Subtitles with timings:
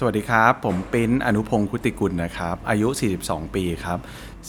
[0.00, 2.88] สวัสดีครับ ผมปิ้นอนุพงศ์คุติกุลนะครับ อายุ
[3.22, 3.98] 42 ปีครับ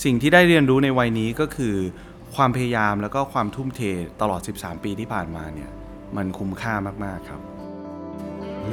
[0.04, 1.76] สิ่งที่ได้เรียนรู้ในวัยนี้ก็คือ
[2.36, 3.82] ความพยายามแล้วก็ความทุ่มเท
[4.22, 5.70] ตลอด 13 ปีที่ผ่านมาเนี่ย
[6.18, 6.74] มันคุ้มค่า
[7.04, 7.42] มาก ๆ ครับ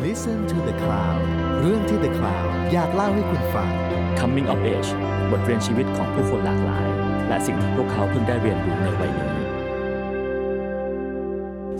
[0.04, 1.22] Listen to the Cloud
[1.60, 3.70] เรื่องที่ The Cloud อยากเล่าให้คุณฟัง
[4.18, 4.90] Coming of Age
[5.30, 6.86] บทเรียนชีวิตของผู้คนหลากหลาย
[7.28, 9.35] และสิ่งที่พวกเขาเพิ่งได้เรียนรู้ในวัยนี้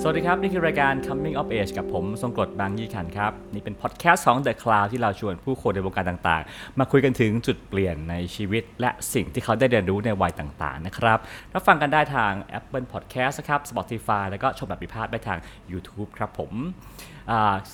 [0.01, 11.19] สวัสดีครับ นี่คือรายการ Coming of Age กับผม ทรงกรดบางยี่ขันครับ นี่เป็นพอดแคสต์ของ The Cloud ที่เราชวนผู้คนในวงการต่างๆ มาคุยกันถึงจุดเปลี่ยนในชีวิต และสิ่งที่เขาได้เรียนรู้ในวัยต่างๆนะครับ
[11.55, 15.39] รับฟังกันได้ทาง Apple Podcast นะครับ Spotify แล้วก็ชมแบบมีภาพได้ทาง
[15.73, 16.53] YouTube ครับผม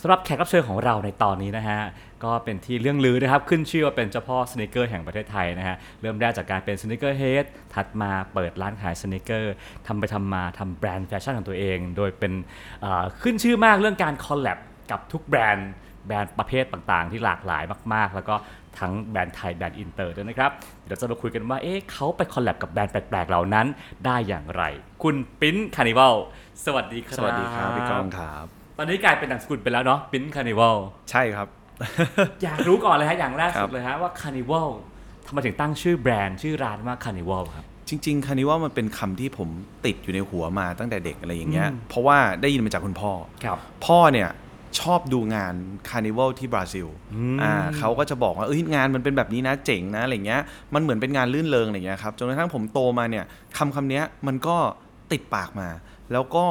[0.01, 1.81] สำหรับแขกรับเชิญของเราในตอนนี้นะฮะ
[2.25, 7.45] ก็เป็นที่เลื่องลือนะครับ ขึ้นชื่อว่าเป็นเจ้าพ่อ sneaker แห่งประเทศไทยนะฮะ เริ่มแรกจากการเป็น sneakerhead
[7.75, 9.55] ถัดมาเปิดร้านขาย sneaker
[9.87, 12.33] ทำไปทำมาทำแบรนด์แฟชั่นของตัวเอง โดยเป็น
[12.85, 14.59] อ่าขึ้นชื่อมากเรื่องการ collab
[14.91, 15.71] กับทุกแบรนด์
[16.07, 17.63] แบรนด์ประเภทต่างๆ ที่หลากหลาย
[17.95, 18.35] มากๆ แล้วก็
[18.79, 20.51] ทั้งแบรนด์ไทยแบรนด์อินเตอร์ด้วยนะครับ
[20.87, 23.67] เดี๋ยวจะมาคุยกันว่า เอ๊ะเขาไป collab กับแบรนด์แปลกๆ เหล่านั้น
[24.07, 24.63] ได้อย่างไร
[25.03, 26.15] คุณปิ๊น Carnival
[26.65, 28.47] สวัสดีครับ สวัสดีครับ พี่ก้องครับ
[28.79, 30.77] ตอนนี้กลายเป็นนามสกุลไปแล้วเนาะปิ๊น Carnival
[31.11, 31.49] ใช่ครับ
[32.43, 34.71] อยากรู้ก่อนเลยฮะอย่างแรกครัสุบดเลฮะว่า Carnival
[35.27, 39.49] ทำไมถึงตั้งชื่อแบรนด์ชื่อร้านว่า Carnival ครับจริงๆ Carnival มันเป็นคำที่ผม
[39.87, 43.13] ติดอยู่ในหัวมาตั้งแต่เด็กอะไรอย่างเงี้ย เพราะว่าได้ยินมาจากคุณพ่อ
[43.45, 44.31] ครับพ่อเนี่ย
[44.81, 45.55] ชอบดูงาน
[45.89, 46.87] carnival ที่บราซิล
[47.43, 50.41] อ่าเขาก็จะบอกว่าเอ้ยงานมันเป็นแบบนี้นะเจ๋งนะอะไรเงี้ย
[50.75, 53.25] มันเหมือนเป็นงานรื่นเริงอะไรเงี้ยครับจนกระทั่งผมโตมาเนี่ย
[53.59, 54.57] คำคำเนี้ยมันก็
[55.13, 55.69] ติดปากมา
[56.13, 56.45] แล้วก็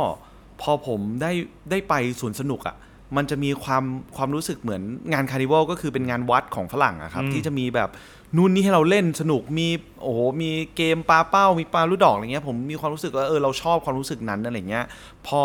[0.61, 1.31] พอผมได้
[1.71, 2.75] ได้ไปสวนสนุกอะ่ะ
[3.17, 3.83] มันจะมีความ
[4.15, 4.81] ความรู้สึกเหมือน
[5.13, 7.89] งาน carnival ก็คือเป็นงานวัดของฝรั่งอะครับอืมที่จะมีแบบ
[8.37, 9.67] นู่นนี่ให้เราเล่นสนุกมี
[10.01, 14.85] โอ้โหมีเกมปลาเป้ามีปลาลูกดอกอะไรเงี้ยผมมีความรู้สึกว่าเออเราชอบความรู้สึกนั้นอะไรเงี้ย
[15.27, 15.41] พอ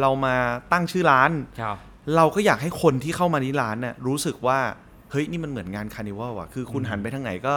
[0.00, 0.34] เรามา
[0.72, 1.76] ตั้งชื่อร้าน ครับ
[2.16, 4.58] เราก็อยากให้คนที่เข้ามาที่ร้านน่ะรู้สึกว่า
[5.10, 7.54] เฮ้ยนี่มันเหมือนงาน carnival อะคือคุณหันไปทางไหนก็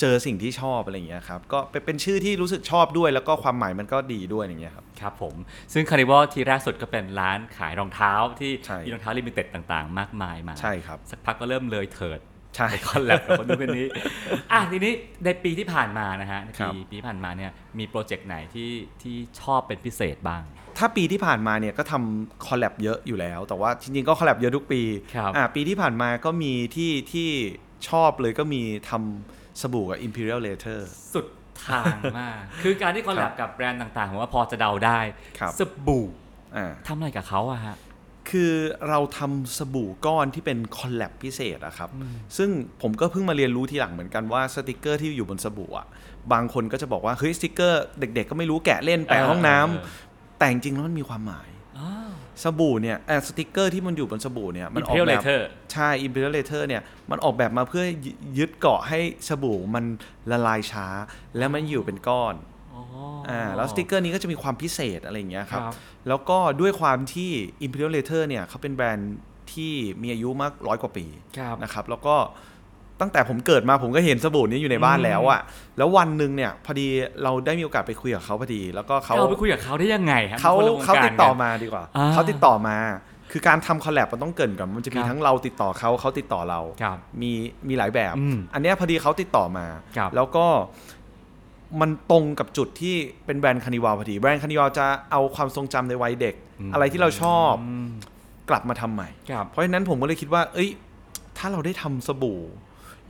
[0.00, 5.34] เจอสิ่งที่ชอบอะไรอย่างเงี้ยครับก็เป็นเป็นชื่อที่รู้สึกชอบด้วย แล้วก็ความหมายมันก็ดีด้วยอย่างเงี้ยครับครับผม
[5.72, 12.20] ซึ่ง Carnival ที่แรกสุดก็เป็นร้านขายรองเท้าที่ใช่มีรองเท้า limited ต่างๆ มากมายมาใช่ครับสักพักก็เริ่มเลยเถิด
[12.56, 13.86] ใช่ไป collab กับคนนู้นคนนี้
[14.52, 14.92] อะทีนี้
[15.24, 18.70] ในปีที่ผ่านมานะฮะในครับปีปีที่ผ่านมาเนี่ยมีโปรเจกต์ไหนที่
[19.02, 20.42] ที่ชอบเป็นพิเศษบ้าง
[20.78, 24.82] ถ้าปีที่ผ่านมาเนี่ยก็ทำ collab เยอะอยู่แล้ว แต่ว่าจริงๆก็ collab เยอะทุกปี
[25.14, 27.28] ครับอ่าปีที่ผ่านมาก็มีที่ที่
[27.88, 30.80] ชอบเลยก็มีทำ สบู่กับ Imperial Leather
[31.14, 31.26] สุด
[31.66, 34.98] ทางมาก คือการที่ collab กับแบรนด์ต่างๆผมว่าพอจะเดาได้
[35.38, 36.06] ครับสบู่
[36.56, 37.76] อ่าทำอะไรกับเขาอะฮะ
[38.30, 38.52] คือ
[38.88, 41.90] เราทำสบู่ก้อนที่เป็น collab พิเศษอะครับ
[42.36, 42.50] ซึ่ง
[42.82, 45.86] ผมก็เพิ่งมาเรียนรู้ทีหลังเหมือนกันว่าสติกเกอร์ที่อยู่บนสบู่อะ
[46.32, 49.86] บางคนก็จะบอกว่าเฮ้ยสติกเกอร์เด็ก ๆ ก็ไม่รู้แกะเล่นแปะเออห้องน้ำเออ
[50.38, 51.48] แต่จริงๆแล้วมันมีความหมาย
[51.78, 52.07] อ้าว
[52.42, 57.84] สบู่เนี่ยเอ่อสติกเกอร์ที่มันอยู่บนสบู่เนี่ยมันออก Imperial แบบ Leather ใช่ Imperial Leather เนี่ยมันออกแบบมาเพื่อ
[58.38, 59.84] ยึดเกาะให้สบู่มัน
[60.30, 60.86] ละลายช้า
[61.38, 62.34] แล้วมันอยู่เป็นก้อน
[62.74, 62.82] อ๋อ
[63.30, 65.74] อ่าแล้วสติกเกอร์นี้ก็จะมีความพิเศษอะไรอย่างเงี้ยครับครับ
[66.08, 67.30] แล้วก็ด้วยความที่
[67.66, 69.16] Imperial Leather เนี่ยเขาเป็นแบรนด์
[69.52, 69.72] ที่
[70.02, 71.06] มีอายุมากร้อยกว่าปี
[71.38, 72.16] ครับนะครับ แล้วก็
[73.00, 75.40] ตั้งแต่ผมเกิดมาผมก็เห็นสบู่นี้อยู่ในบ้านแล้วอะ
[75.78, 76.86] แล้ววันหนึ่งเนี่ยพอดี
[77.22, 82.76] เราได้มีโอกาสไปคุยกับเขาพอดี แล้วก็เขาเราไปคุยกับเขาได้ยังไงครับเขาคนละวงเขากรติดต่อกันมาดีกว่าอ่าเขาติดต่อมา
[83.32, 87.32] คือการทำ collab มันต้องเกริ่นก่อนมันจะมีครับทั้งเราติดต่อเขาเขาติดต่อเราครับมี
[87.68, 89.66] มีหลายแบบอืมอันเนี้ยพอดีเขาติดต่อมา
[89.96, 90.46] ครับแล้วก็
[91.80, 92.94] มันตรงกับจุดที่
[93.26, 96.34] เป็นแบรนด์ Carnival พอดี แบรนด์ Carnival จะเอาความทรงจำในวัยเด็ก
[96.74, 97.52] อะไรที่เราชอบ
[97.84, 97.88] มา
[98.50, 100.68] กลับมาทำใหม่ครับเพราะฉะนั้นผมก็เลยคิดว่า เอ้ย
[101.38, 102.40] ถ้าเราได้ทำสบู่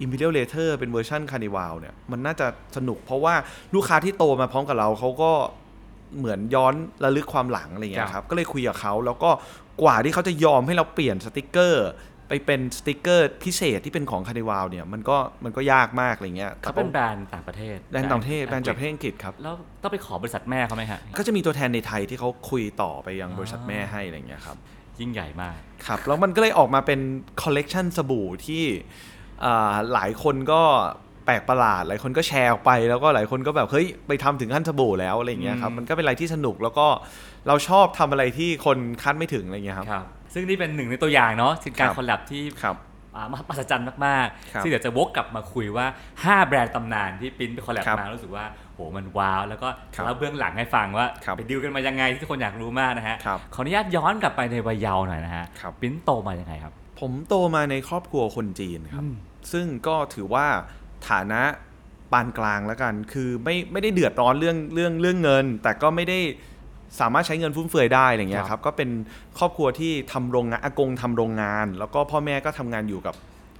[0.04, 3.34] Imperial Leather เป็นเวอร์ชัน Carnival เนี่ยมันน่าจะสนุกเพราะว่า
[3.74, 5.30] ลูกค้าที่โตมาพร้อมกับเราเขาก็
[6.18, 9.30] เหมือนย้อนระลึกความหลังอะไรอย่างเงี้ยครับ ก็เลยคุยกับเขาแล้วก็
[9.82, 11.88] กว่าที่เขาจะยอมให้เราเปลี่ยนสติกเกอร์
[12.28, 24.56] ไปเป็นสติกเกอร์พิเศษที่เป็นของ Carnival เนี่ยมันก็มันก็ยากมากอะไรเงี้ยเขาเป็นแบรนด์ต่างประเทศแบรนด์ต่างประเทศแบรนด์จากประเทศอังกฤษครับ แล้วต้องไปขอบริษัทแม่เขาไหมฮะก็จะมีตัวแทนในไทยที่เขาคุยต่อไปยังอ่าบริษัทแม่ให้อะไรเงี้ยครับ
[25.00, 25.56] ยิ่งใหญ่มาก
[25.86, 27.00] ครับแล้วมันก็เลยออกมาเป็น
[27.42, 29.17] คอลเลกชันสบู่ที่อ่า
[29.94, 30.62] หลายคนก็
[31.26, 36.86] แปลกประหลาด หลายคนก็แชร์ออกไป แล้วก็หลายคนก็แบบเฮ้ยไปทำถึงขั้นสบู่แล้วอะไรอย่างเงี้ยครับอืมมันก็เป็นอะไรที่สนุกแล้วก็
[37.48, 42.76] เราชอบทำอะไรที่คนคาดไม่ถึงอะไรเงี้ยครับครับ ซึ่งนี่เป็นหนึ่งในตัวอย่างเนาะถึงการครับคอลแลบที่ครับ
[43.14, 45.86] อ่ามหัศจรรย์มากครับๆซึ่งเดี๋ยวจะวกกลับมาคุยว่า
[46.18, 48.44] 5 แบรนด์ตำนานที่ปิ้นไปคอลแลบครับมารู้สึกว่า
[48.74, 59.14] โหมันว้าว แล้วก็ครับเล่าเบื้องหลังให้ฟังว่าครับไปดิวกันมายังไงที่ทุกคนอยากรู้มากนะฮะครับขออนุญาตย้อนกลับไปในวัยเยาว์หน่อยนะฮะครับปิ้นโตมายังไงครับ ผมโตมาในครอบครัวคนจีนครับอืม
[59.52, 60.46] ซึ่งก็ถือว่า
[61.08, 61.42] ฐานะ
[62.12, 66.18] ปานกลางแล้วกัน คือไม่ไม่ได้เดือดร้อนเรื่องเรื่องเรื่องเงิน แต่ก็ไม่ได้
[67.00, 68.90] สามารถใช้เงินฟุ่มเฟือยได้อะไรเงี้ยครับ ก็เป็น
[69.38, 73.14] ครอบครัวที่ทำโรงงานอากงทำโรงงาน แล้วก็พ่อแม่ก็ทำงานอยู่กับ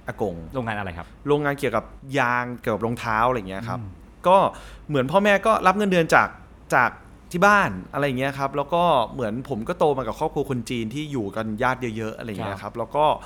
[0.07, 1.85] อากง โรงงานอะไรครับ โรงงานเกี่ยวกับ
[2.19, 3.79] ยางเกี่ยวกับรองเท้าอะไรอย่างเงี้ยครับ
[4.27, 4.37] ก็
[4.87, 6.27] เหมือนพ่อแม่ก็รับเงินเดือนจาก
[6.75, 6.91] จาก
[7.31, 8.83] ที่บ้านอะไรอย่างเงี้ยครับ แล้วก็
[9.13, 13.17] เหมือนผมก็โตมากับครอบครัวคนจีนที่อยู่กันญาติเยอะ ๆ อะไรอย่างเงี้ยครับ แล้วก็อ่า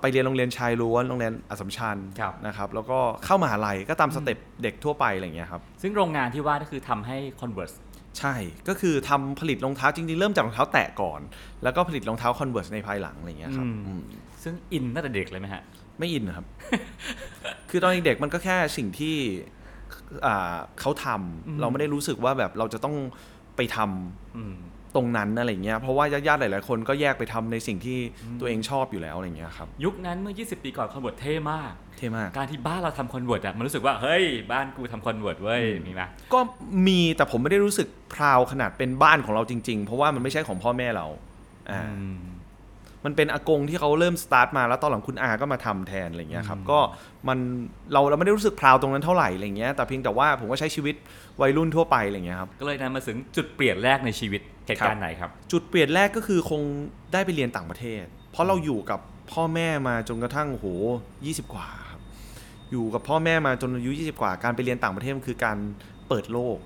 [0.00, 7.76] ไปเรียนโรงเรียนชายล้วนโรงเรียนอัสสัมชัญครับนะครับแล้วก็เข้ามหาลัยก็ตาม step เด็กทั่วไปอะไรอย่างเงี้ยครับซึ่งโรงงานที่ว่าก็คือทำให้ Converse
[8.18, 8.34] ใช่
[8.68, 11.20] ก็คือทำผลิตรองเท้าจริงๆ เริ่มจากรองเท้าแตะก่อน
[11.62, 14.00] แล้วก็ผลิตรองเท้า Converse ในภายหลังอะไรอย่างเงี้ยครับอืมอืม
[14.42, 15.62] ซึ่งอินตั้งแต่เด็กเลยไหมฮะ
[15.98, 16.46] ไม่อินครับ
[17.70, 19.16] คือตอนเด็กๆมันก็แค่สิ่งที่
[20.26, 22.96] อ่าเขาทำอืมเราไม่ได้รู้สึกว่าแบบเราจะต้อง
[23.56, 24.54] ไปทำอืม
[24.96, 27.98] ตรงนั้นอะไรเงี้ยเพราะว่าญาติๆหลายๆคนก็แยกไปทำในสิ่งที่
[28.40, 36.02] ตัวเองชอบอยู่แล้วอะไรเงี้ยครับยุคนั้นเมื่อ 20 ปีก่อน Converse เท่มากเท่มากการที่บ้านเราทำ Converse อะมันรู้สึกว่าเฮ้ยบ้านกูทำ Converse เว้ยมีไหม
[36.32, 36.38] ก็
[36.86, 41.06] มีแต่ผมไม่ได้รู้สึกพราวขนาดเป็นบ้านของเราจริง ๆ เพราะว่ามันไม่ใช่ของพ่อแม่เรา
[41.70, 42.18] อ่าอืม
[43.04, 46.78] มันเป็นอากงที่เขาเริ่มสตาร์ทมาแล้วตอนหลังคุณอาก็มาทำแทนอะไรเงี้ยครับก็
[47.28, 47.38] มัน
[47.92, 50.94] เราเราไม่ได้รู้สึกพราวตรงนั้นเท่าไหร่อะไรเงี้ยแต่เพียงแต่ว่าผมก็ใช้ชีวิต
[51.40, 54.40] วัยรุ่นทั่วไปอะไรเงี้ยครับก็เลยนำมาถึงจุดเปลี่ยนแรกในชีวิต
[54.70, 56.62] เหตุการณ์ไหนครับ จุดเปลี่ยนแรกก็คือคง
[57.12, 58.02] ได้ไปเรียนต่างประเทศ
[58.32, 59.00] เพราะเราอยู่กับ
[59.32, 60.66] พ่อแม่มาจนกระทั่งโอ้โห
[61.26, 62.00] ยี่สิบกว่าครับ
[62.70, 65.58] อยู่กับพ่อแม่มาจนอายุ20กว่า การไปเรียนต่างประเทศมันคือการ
[66.08, 66.58] เปิดโลก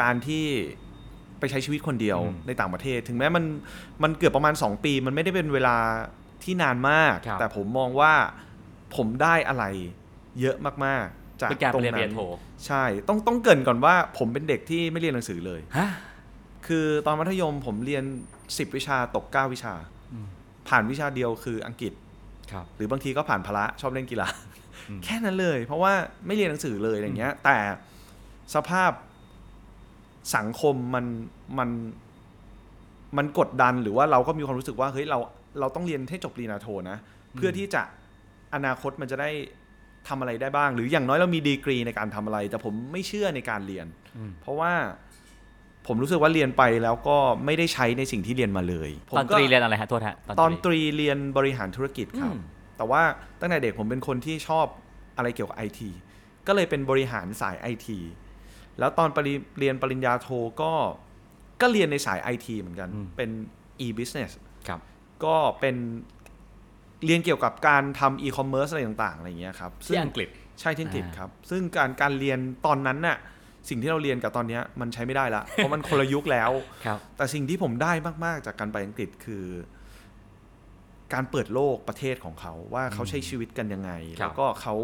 [0.00, 0.46] การที่
[1.38, 3.44] ไปใช้ชีวิตคนเดียวอืมในต่างประเทศ ถึงแม้มัน
[4.02, 5.76] มันเกือบประมาณ 2 ปี มันไม่ได้เป็นเวลา
[6.42, 8.12] ที่นานมากครับแต่ผมมองว่า
[8.96, 9.64] ผมได้อะไร
[10.40, 12.20] เยอะมาก ๆ จากเป็นการตรไปงเรียนปริญนั้ญานโท
[12.66, 15.88] ใช่ ต้องต้องเกรินก่อนว่าผมเป็นเด็กที่ไม่เรียนหนังสือเลยฮะ
[16.66, 18.04] คือตอนมัธยมผมเรียน
[18.40, 19.74] 10 วิชาตก 9 วิชา
[20.12, 20.26] อืม
[20.68, 21.92] ผ่านวิชาเดียวคืออังกฤษ
[22.52, 24.28] ครับหรือบางทีก็ผ่านพละชอบเล่นกีฬา
[24.88, 25.92] อืมแค่นั้นเลย เพราะว่า
[26.26, 27.56] ไม่เรียนหนังสือเลยอะไรเงี้ย แต่
[28.54, 28.92] สภาพ
[30.36, 31.04] สังคมมัน
[31.58, 31.70] มัน
[33.16, 35.18] มันกดดันหรือว่าเราก็มีความรู้สึกว่าเฮ้ยเรา
[35.60, 36.98] เราต้องเรียนให้จบปริญญาโทนะ
[37.36, 37.82] เพื่อที่จะ
[38.54, 39.30] อนาคตมันจะได้
[40.08, 43.86] ทำอะไรได้บ้าง หรืออย่างน้อยเรามีดีกรีในการทำอะไร แต่ผมไม่เชื่อในการเรียน
[44.16, 44.72] อืมเพราะว่า
[45.86, 52.40] ผมรู้สึกว่าเรียนไปแล้วก็ไม่ได้ใช้ในสิ่งที่เรียนมาเลยผมตอนก็ตรีเรียนอะไรฮะโทษฮะตอนตรีเรียนบริหารธุรกิจครับอืม
[52.76, 53.02] แต่ว่า
[53.40, 54.66] ตั้งแต่เด็กผมเป็นคนที่ชอบ
[55.16, 55.90] อะไรเกี่ยวกับไอที
[56.46, 57.98] ก็เลยเป็นบริหารสายไอที
[58.78, 60.28] แล้วตอนปริเรียนปริญญาโท
[60.62, 60.72] ก็
[61.60, 63.30] ก็เรียนในสายไอทีเหมือนกันอืมเป็น
[63.86, 64.30] e-business
[64.68, 64.80] ครับ
[65.24, 65.76] ก็เป็น
[67.04, 70.28] เรียนเกี่ยวกับการทำ e-commerce อะไรต่างๆอะไรอย่างเงี้ยครับซึ่ที่งอังกฤษ
[70.60, 73.16] ใช่ที่อังกฤษอ่าครับ ซึ่งการการเรียนตอนนั้นน่ะ
[73.68, 76.50] สิ่งที่เราเรียนกับตอนเนี้ยมันใช้ไม่ได้ละเพราะมันคนละยุคแล้ว
[76.84, 77.92] ครับแต่สิ่งที่ผมได้
[78.24, 79.44] มาก ๆ จากการไปอังกฤษคือ
[81.12, 84.74] การเปิดโลกประเทศของเขาว่าเขาใช้ชีวิตกันยังไงครับแล้วก็เขา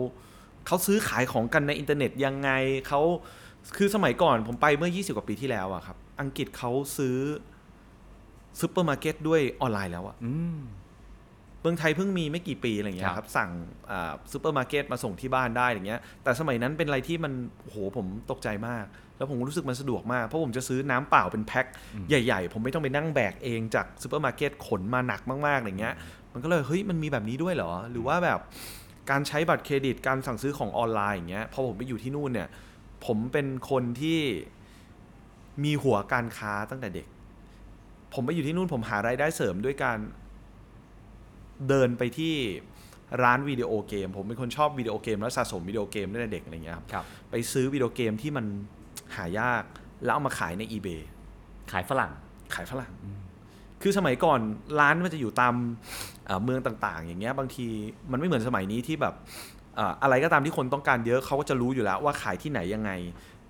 [0.67, 2.50] เขาซื้อขายของกันในอินเทอร์เน็ตยังไง
[2.88, 3.00] เขา
[3.76, 7.17] คือสมัยก่อนผมไปเมื่อ 20 กว่าปีที่แล้วอะครับ อังกฤษเขาซื้อ
[8.61, 10.32] ซูเปอร์มาร์เก็ตด้วยออนไลน์แล้วอะอื
[11.67, 13.51] มเมืองไทยเพิ่งมีไม่กี่ปีอะไรเงี้ยครัรับบสั่ง
[14.33, 17.33] ซูเปอร์มาร์เก็ตมาส่งที่บ้านได้อย่างเงี้ยแต่สมัยนั้นเป็นอะไรที่มัน
[17.63, 18.85] โอ้โหผมตกใจมาก
[19.17, 21.67] แล้วผมรู้สึกมันสะดวกมาก เพราะผมจะซื้อน้ำเปล่าเป็นแพ็ค
[22.09, 25.95] ใหญ่ๆ ผมไม่ต้องไปนั่งแบกเองจากซูเปอร์มาร์เก็ตขนมาหนักมากๆอย่างเงี้ย
[26.33, 28.41] มันก็เลยเฮ้ยมันมีแบบนี้ด้วยเหรอ หรือว่าแบบ
[29.11, 32.49] การใช้บัตรเครดิตการสั่งซื้อของออนไลน์อย่างเงี้ยพอผมไปอยู่ที่นู่นเนี่ย
[33.07, 34.21] ผมเป็นคนที่
[35.65, 37.07] มีหัวการค้าตั้งแต่เด็ก
[38.15, 39.99] ผมไปอยู่ที่นู่นผมหารายได้เสริมด้วยการ
[41.69, 42.35] เดินไปที่
[43.23, 48.44] ร้านวิดีโอเกม ผมเป็นคนชอบวิดีโอเกม แล้วสะสมวิดีโอเกมตั้งแต่เด็กอะไรเงี้ยครับครับ ไปซื้อวิดีโอเกมที่มัน
[49.17, 49.63] หายาก
[50.05, 51.01] แล้วเอามาขายใน eBay
[51.72, 52.13] ขายฝรั่ง
[52.55, 52.93] ขายฝรั่ง
[53.82, 54.41] คือสมัยก่อน
[54.81, 55.55] ร้านมันจะอยู่ตาม
[56.27, 57.67] เอ่อเมืองต่างๆ อย่างเงี้ยบางที
[58.10, 59.15] มันไม่เหมือนสมัยนี้ที่แบบ
[59.77, 62.91] เอ่ออะไรก็ตามที่คนต้องการเยอะเขาก็จะรู้อยู่แล้วว่าขายที่ไหนยังไง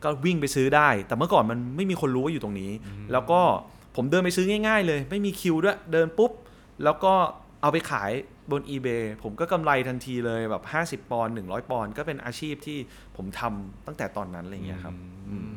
[0.04, 2.70] ก็วิ่งไปซื้อได้ แต่เมื่อก่อนมันไม่มีคนรู้ว่าอยู่ตรงนี้
[3.12, 3.40] แล้วก็
[3.96, 6.32] ผมเดินไปซื้อง่าย ๆ เลย ไม่มีคิวด้วยเดินปุ๊บ
[6.84, 7.12] แล้วก็
[7.62, 8.10] เอาไปขาย
[8.50, 10.62] บน eBay ผมก็กำไรทันทีเลยแบบ
[11.04, 12.78] 50 ปอนด์100 ปอนด์ก็เป็นอาชีพที่
[13.16, 14.94] ผมทำตั้งแต่ตอนนั้นอะไรเงี้ยครับ
[15.28, 15.56] อืม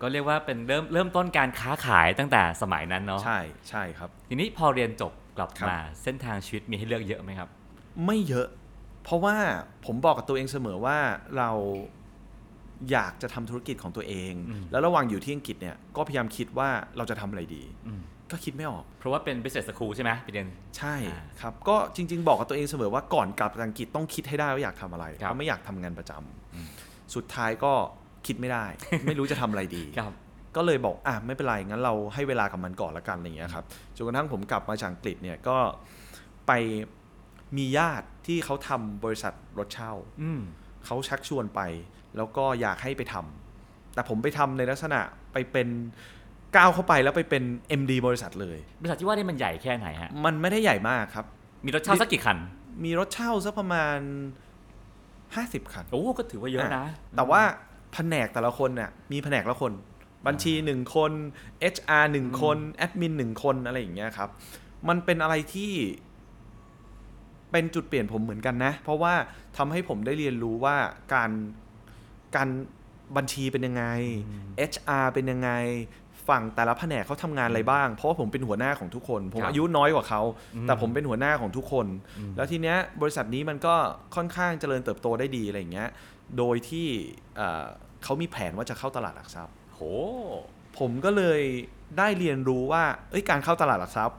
[0.00, 3.38] ก็เรียกว่าเป็นเริ่มเริ่มต้นการค้าขายตั้งแต่สมัยนั้นเนาะใช่
[3.68, 7.48] ใช่ครับ ทีนี้พอเรียนจบกลับครับมาเส้นทางชีวิตมีให้เลือกเยอะไหมครับ
[8.06, 8.46] ไม่เยอะ
[9.04, 9.36] เพราะว่า
[9.86, 10.98] ผมบอกกับตัวเองเสมอว่า
[11.38, 11.50] เรา
[12.90, 27.72] อยากจะทำธุรกิจของตัวเองอืมแล้วระหว่างอยู่ที่อังกฤษเนี่ยก็พยายามคิดว่าเราจะทำอะไรดีอืม ก็คิดไม่ออก เพราะว่าเป็น business school ใช่ไหมพี่เดนใช่อ่าครับ ก็จริง ๆ บอกกับตัวเองเสมอว่าก่อนกลับจากอังกฤษต้องคิดให้ได้ว่าอยากทำอะไรครับเพราะไม่อยากทำงานประจำสุดท้ายก็
[28.26, 28.64] คิดไม่ได้
[29.04, 30.14] ไม่รู้จะทำอะไรดีครับ
[30.56, 33.64] ก็เลยบอกอะไม่เป็นไรงั้นเราให้เวลากับมันก่อนละกันอะไรอย่างเงี้ยครับ
[33.96, 35.56] จนกระทั่งผมกลับมาจากอังกฤษเนี่ยก็
[36.46, 36.52] ไป
[37.56, 40.40] มีญาติที่เขาทำบริษัทรถเช่าอืม
[40.86, 41.60] เขาชักชวนไป
[42.16, 45.00] แล้วก็อยากให้ไปทำแต่ผมไปทำในลักษณะ
[45.32, 45.68] ไปเป็น
[46.56, 47.42] ก้าวเข้าไปแล้วไปเป็น
[47.80, 51.26] MD บริษัทเลย บริษัทที่ว่านี่มันใหญ่แค่ไหนฮะ มันไม่ได้ใหญ่มากครับ
[51.64, 52.38] มีรถเช่าสักกี่คัน
[52.84, 53.98] มีรถเช่าสักประมาณ
[54.84, 56.84] 50 คัน โอ้ก็ถือว่าเยอะนะ
[57.16, 57.42] แต่ว่า
[57.92, 59.72] แผนกแต่ละคนเนี่ยมีแผนกละคน
[60.26, 61.12] บัญชีหนึ่งคน
[61.74, 64.28] HR หนึ่งคน แอดมินหนึ่งคนอะไรอย่างเงี้ยครับ
[64.88, 65.72] มันเป็นอะไรที่
[67.52, 69.14] เป็นจุดเปลี่ยนผมเหมือนกันนะ เพราะว่า
[69.56, 70.76] ทำให้ผมได้เรียนรู้ว่า
[71.14, 71.30] การ
[72.36, 72.48] การ
[73.16, 73.84] บัญชีเป็นยังไง
[74.70, 75.50] HR เป็นยังไง
[76.30, 80.22] ฝั่งแต่ละแผนกเขาทำงานอะไรบ้าง เพราะว่าผมเป็นหัวหน้าของทุกคน ผมครับอายุน้อยกว่าเขา
[80.54, 81.86] อืมแต่ผมเป็นหัวหน้าของทุกคน
[82.18, 83.74] อืมแล้วทีเนี้ยบริษัทนี้มันก็
[84.16, 85.88] ค่อนข้างเจริญเติบโตได้ดีอะไรอย่างเงี้ย
[86.38, 86.86] โดยที่
[87.36, 87.64] เอ่อ
[88.04, 89.80] เขามีแผนว่าจะเข้าตลาดหลักทรัพย์โห
[90.78, 91.40] ผมก็เลย
[91.98, 94.18] ได้เรียนรู้ว่าเอ้ยการเข้าตลาดหลักทรัพย์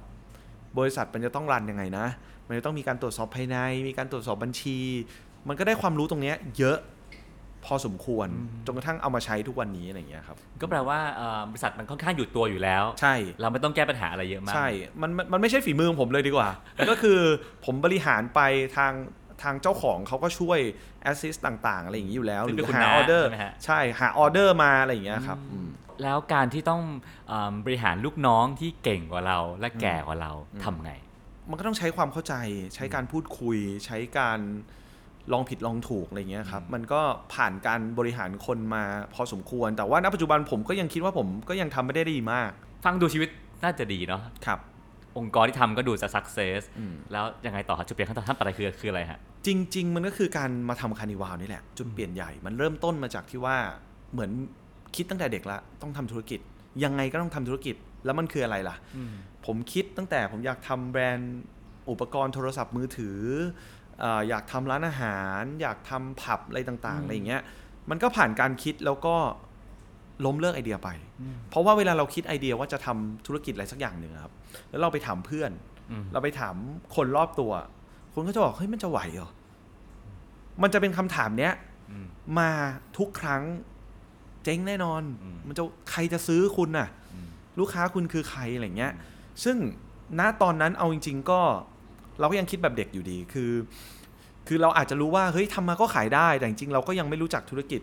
[0.78, 2.08] บริษัทมันจะต้องรันยังไงนะ
[2.48, 4.78] มันจะต้องมีการตรวจสอบภายใน มีการตรวจสอบบัญชี
[5.48, 6.78] มันก็ได้ความรู้ตรงเนี้ยเยอะ
[7.66, 8.28] พอสมควร
[8.66, 14.68] จนกระทั่งเอามาใช้ทุกวันนี้อะไรอย่างเงี้ยครับ ก็แปลว่าเอ่อบริษัทมันค่อนข้างอยู่ตัวอยู่แล้ว ใช่ เราไม่ต้องแก้ปัญหาอะไรเยอะมาก ใช่
[15.02, 16.50] มันมันมันไม่ใช่ฝีมือของผมเลยดีกว่า
[16.90, 17.20] ก็คือ
[17.66, 18.40] ผมบริหารไป
[18.78, 18.94] ทาง
[19.44, 20.60] ทางเจ้าของเขาก็ช่วย
[21.04, 25.68] แอสซิสต่างๆ อะไรอย่างนี้อยู่แล้วหซึ่งรืเป็นอคุณหาน้าออเดอร์ใช่ไหมฮะใช่หาออเดอร์มาอะไรอย่างเงี้ยครับอืม
[26.04, 26.82] แล้วการที่ต้อง
[27.28, 30.32] เอ่อบริหารลูกน้องที่เก่งกว่าเราและแก่กว่าเรา
[30.64, 30.92] ทำไง
[31.50, 32.36] มันก็ต้องใช้ความเข้าใจ
[32.76, 34.40] ใช้การพูดคุยใช้การ
[35.32, 37.02] ลองผิดลองถูกอะไรเงี้ยครับมันก็
[37.34, 42.50] ผ่านการบริหารคนมาพอสมควร แต่ว่าณปัจจุบันผมก็ยังคิดว่าผมก็ยังทำไม่ได้ดีมาก
[42.86, 43.30] ฟังดูชีวิต
[43.64, 44.60] น่าจะดีเนาะครับ
[45.18, 53.58] องค์กรที่ทำก็ดูจะ success อืมแล้วยังไงต่อครับจุดเปลี่ยนขั้นตอนขั้นต่อไปคือคืออะไรฮะ จริง ๆ มันก็คือการมาทำคานิวาลนี่แหละ จุดเปลี่ยนใหญ่มันเริ่มต้นมาจากที่ว่า
[54.14, 54.32] เหมือน
[54.96, 56.40] คิดตั้งแต่เด็กละต้องทำธุรกิจ
[56.84, 57.76] ยังไงก็ต้องทำธุรกิจ
[58.06, 58.76] แล้วมันคืออะไรล่ะ
[59.46, 61.34] ผมคิดตั้งแต่ผมอยากทำแบรนด์
[61.90, 63.18] อุปกรณ์โทรศัพท์มือถือ
[63.81, 67.42] เอ่ออยากทำร้านอาหาร อยากทำผับอะไรต่างๆอะไรอย่างเงี้ย
[67.90, 69.16] มันก็ผ่านการคิดแล้วก็
[70.26, 70.90] ล้มเลิกไอเดียไป
[71.50, 74.34] เพราะว่าเวลาเราคิดไอเดียว่าจะทำธุรกิจอะไรสักอย่างหนึ่งอะครับ
[74.70, 75.52] แล้วเราไปถามเพื่อน
[75.92, 76.56] อืมเราไปถาม
[76.96, 77.52] คนรอบตัว
[78.14, 79.30] คนก็จะบอกเฮ้ยมันจะไหวเหรอ
[80.62, 81.54] มันจะเป็นคำถามเนี้ย
[81.92, 82.06] อืม
[82.40, 82.50] มา
[82.98, 83.44] ทุกครั้ง
[84.44, 87.28] เจ๊งแน่นอนอืมมันจะใครจะซื้อคุณน่ะอืม
[87.60, 88.94] ลูกค้าคุณคือใครอะไรเงี้ย
[89.44, 89.58] ซึ่ง
[90.20, 91.42] ณตอนนั้นเอาจริง ๆ ก็
[92.22, 93.52] เราก็ยังคิดแบบเด็กอยู่ดีคือ
[94.48, 97.82] คือเราอาจจะรู้ว่าเฮ้ยทำมาก็ขายได้แต่จริงๆเราก็ยังไม่รู้จักธุรกิจ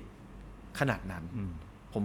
[0.78, 1.52] ขนาดนั้นอืม
[1.92, 2.04] ผม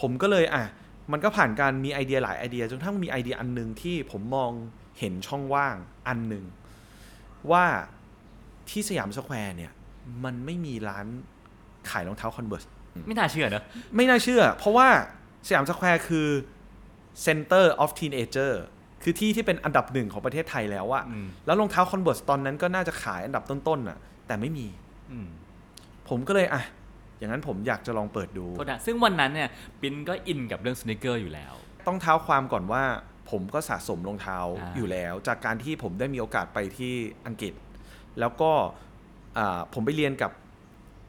[0.00, 0.64] ผมก็เลยอะ
[1.12, 4.50] มันก็ผ่านการมีไอเดียหลายไอเดียจนกระทั่งมีไอเดียอันหนึ่งที่ผมมอง
[4.98, 5.76] เห็นช่องว่าง
[6.08, 6.44] อันหนึ่ง
[7.50, 7.64] ว่า
[8.70, 9.72] ที่สยามสแควร์เนี่ย
[10.24, 11.06] มันไม่มีร้าน
[11.90, 12.64] ขายรองเท้า Converse
[13.06, 13.64] ไม่น่าเชื่อเนอะ
[13.96, 14.88] ไม่น่าเชื่อ เพราะว่า
[15.46, 16.28] สยามสแควร์คือ
[17.26, 18.52] Center of Teenager
[19.04, 24.66] คือที่ที่เป็นอันดับหนึ่งของประเทศไทยแล้วอะอืมแล้วรองเท้า Converse ตอนนั้นก็น่าจะขายอันดับต้นๆอะแต่ไม่มี
[25.10, 25.28] อืม
[26.08, 26.62] ผมก็เลยอะ
[27.18, 29.48] อย่างนั้นผมอยากจะลองเปิดดูโทษนะซึ่งวันนั้นเนี่ย
[29.80, 31.54] ปิ๊นก็อินกับเรื่อง sneaker อยู่แล้ว
[31.86, 32.82] ต้องเท้าความก่อนว่า
[33.30, 36.94] ผมก็สะสมรองเท้าอ่าอยู่แล้ว จากการที่ผมได้มีโอกาสไปที่
[37.26, 37.54] อังกฤษ
[38.20, 38.50] แล้วก็
[39.38, 40.30] อ่าผมไปเรียนกับ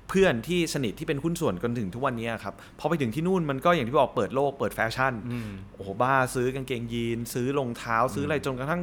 [0.10, 8.82] เพื่อนที่สนิทที่เป็นหุ้นส่วนจนถึงทุกวันนี้ครับพอไปถึงที่นู่นมันก็อย่างที่บอกเปิดโลกเปิดแฟชั่นอืมโอ้โหบ้าซื้อกางเกงยีน ซื้อรองเท้า ซื้ออะไรจนกระทั่ง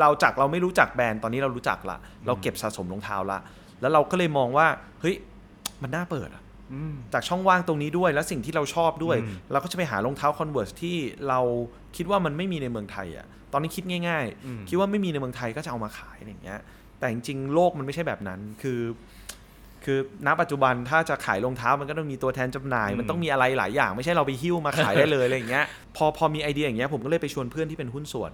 [0.00, 3.38] เราจากเราไม่รู้จักแบรนด์ตอนนี้เรารู้จักละเราเก็บสะสมรองเท้าละ
[3.80, 4.66] แล้วเราก็เลยมองว่า
[5.00, 5.14] เฮ้ย
[5.82, 6.42] มันน่าเปิดอะ
[6.72, 10.96] อืมจากช่องว่างตรงนี้ด้วยและสิ่งที่เราชอบด้วยอืมเราก็จะไปหารองเท้า Converse ที่
[11.28, 11.40] เรา
[11.96, 16.60] คิดว่ามันไม่มีในเมืองไทยอะ่ะตอนนี้คิดง่ายอืมๆคิดว่าไม่มีในเมืองไทยก็จะเอามาขายอะไรอย่างเงี้ย
[16.98, 18.78] แต่จริงๆโลกมันไม่ใช่แบบนั้นคือ
[19.84, 25.64] คือณปัจจุบันถ้าจะขายรองเท้ามันก็ต้องมีตัวแทนจำหน่าย มันต้องมีอะไรหลายอย่าง ไม่ใช่เราไปหิ้วมาขายได้เลยอะไรอย่างเงี้ย
[25.96, 28.32] พอพอมีไอเดียอย่างเงี้ยผมก็เลยไปชวนเพื่อนที่เป็นหุ้นส่วน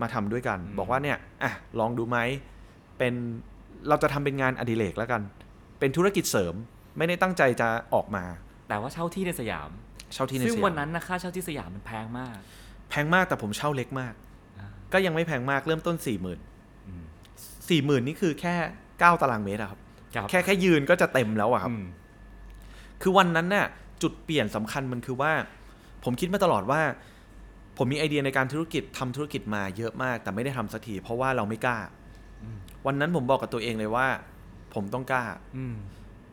[0.00, 2.18] มาทำด้วยกัน บอกว่าเนี่ยอะลองดูไหม
[2.98, 3.14] เป็น
[3.88, 5.22] เราจะทำเป็นงานอดิเรกแล้วกัน
[5.78, 6.54] เป็นธุรกิจเสริม
[6.98, 8.24] ไม่ได้ตั้งใจจะออกมา
[8.68, 9.70] แต่ว่าเช่าที่ในสยาม
[10.14, 12.36] เช่าที่ในซึ่งสยามวันนั้นนะค่าเช่าที่สยามมันแพงมาก
[12.90, 14.14] แพงมากแต่ผมเช่าเล็กมาก
[14.58, 16.38] อ่าก็ยังไม่แพงมากเริ่มต้น4ี่หมื่น
[16.86, 17.04] อืม
[17.68, 18.54] สี่หมื่นนี่คือแค่
[18.88, 19.83] 9ตารางเมตรอะครับครับ
[20.30, 21.84] แค่แค่ยืนก็จะเต็มแล้วอะครับอืม
[23.02, 23.66] คือวันนั้นน่ะ
[24.02, 25.32] จุดเปลี่ยนสำคัญมันคือว่า
[26.04, 26.80] ผมคิดมาตลอดว่า
[27.76, 31.78] ผมมีไอเดียในการธุรกิจทำธุรกิจมาเยอะมาก แต่ไม่ได้ทำสักทีเพราะว่าเราไม่กล้า
[32.86, 34.06] วันนั้นผมบอกกับตัวเองเลยว่า
[34.74, 35.24] ผมต้องกล้า
[35.56, 35.74] อืม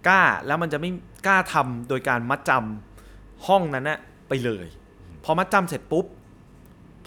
[0.07, 0.89] กล้าแล้วมันจะไม่
[1.27, 4.65] กล้าทำโดยการมัดจำห้องนั้นนะไปเลย
[5.23, 6.05] พอมัดจำเสร็จปุ๊บ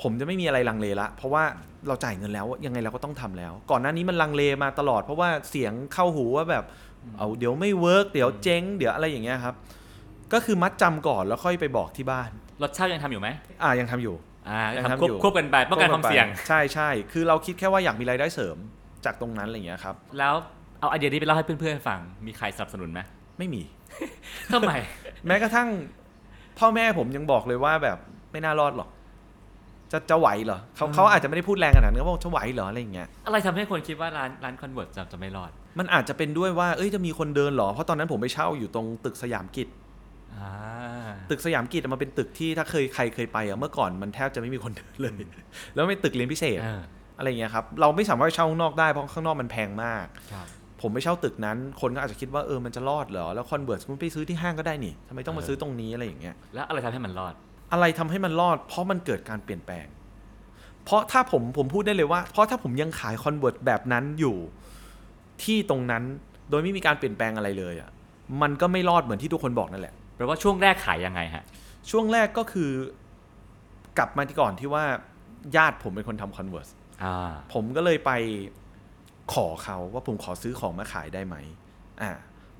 [0.02, 1.44] ผมจะไม่มีอะไรลังเลละ เพราะว่า
[1.88, 6.64] เราจ่ายเงินแล้วยังไงเราก็ต้องทำแล้ว ก่อนหน้านี้มันลังเลมาตลอด เพราะว่าเสียงเข้าหูว่าแบบ
[7.18, 9.54] เอาเดี๋ยวไม่ work เดี๋ยวเจ๊งเดี๋ยวอะไรอย่างเงี้ยครับ
[10.32, 12.30] ก็คือมัดจำก่อนแล้วค่อยไปบอกที่บ้าน
[12.62, 13.28] รถเช่ายังทำอยู่ไหม
[13.62, 14.14] อ่ายังทำอยู่
[14.48, 18.56] อ่ายังทำทำควบอยู่ควบกันไปป้องกันความเสี่ยงใช่ใช่คือเราคิดแค่ว่าอยากมีรายได้เสริม
[19.04, 20.34] จากตรงนั้นอะไรอย่างเงี้ยครับแล้ว
[20.80, 23.00] เอาไอเดียนี้ไปเล่าให้เพื่อนๆฟังมีใครสนับสนุนไหม
[23.38, 23.62] ไม่มี
[24.52, 24.72] ทำไม
[25.26, 25.68] แม้กระทั่ง
[26.58, 27.98] พ่อแม่ผมยังบอกเลยว่าแบบ
[28.32, 28.88] ไม่น่ารอดหรอก
[29.94, 39.68] จะจะไหวเหรอเขาเขาอาจจะไม่ได้พูดแรงขนาดนั้นเขาบอกจะไหวเหรออะไรอย่างเงี้ยอะไรทำให้คนคิดว่าร้านร้าน Converse จะจะไม่รอด มันอาจจะเป็นด้วยว่าเอ้ยจะมีคนเดินเหรอ เพราะตอนนั้นผมไปเช่าอยู่ตรงตึกสยามกิจ
[40.34, 40.52] อ่า
[41.30, 45.12] ตึกสยามกิจอะมันเป็นตึกที่ถ้าเคยใครเคยไปอะเมื่อก่อนมันแทบจะไม่มีคนเดินเลย
[45.74, 46.80] แล้วเป็นตึกเรียนพิเศษเออ
[47.18, 50.46] อะไรอย่างเงี้ยครับเราไม่สามารถเช่าข้างนอกได้เพราะข้างนอกมันแพงมากครับ
[50.82, 57.34] ผมไปเช่าตึกนั้น คนก็อาจจะคิดว่าเออมันจะรอดเหรอแล้ว Converse คุณไปซื้อที่ห้างก็ได้นี่ทำไมต้องมาเออซื้อตรงนี้อะไรอย่างเงี้ยแล้วอะไรทำให้มันรอด
[57.72, 59.86] อะไรทำให้มันรอด เพราะมันเกิดการเปลี่ยนแปลง
[60.84, 64.36] เพราะถ้าผมผมพูดได้เลยว่า เพราะถ้าผมยังขาย Converse แบบนั้นอยู่
[65.42, 66.02] ที่ตรงนั้น
[66.50, 67.90] โดยไม่มีการเปลี่ยนแปลงอะไรเลยอะ่ะ
[68.42, 71.44] มันก็ไม่รอดเหมือนที่ทุกคนบอกนั่นแหละแปลว่าช่วงแรกขายยังไงฮะ
[71.90, 72.70] ช่วงแรกก็คือ
[73.98, 74.84] กลับมาที่ก่อนที่ว่า
[75.56, 76.68] ญาติผมเป็นคนทำ Converse
[77.04, 78.12] อ่าผมก็เลยไป
[79.32, 81.36] ขอเขาว่าผมขอซื้อของมาขายได้ไหม
[82.02, 82.10] อ่า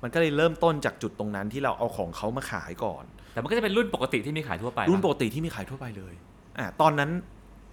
[0.01, 3.05] มันก็เลยเริ่มต้นจากจุดตรงนั้นที่เราเอาของเขามาขายก่อน
[3.35, 6.13] แต่มันก็จะเป็นรุ่นปกติที่มีขายทั่วไปรุ่นปปะกติที่มีขายทั่วไปเลย
[6.57, 7.11] อ่าตอนนั้น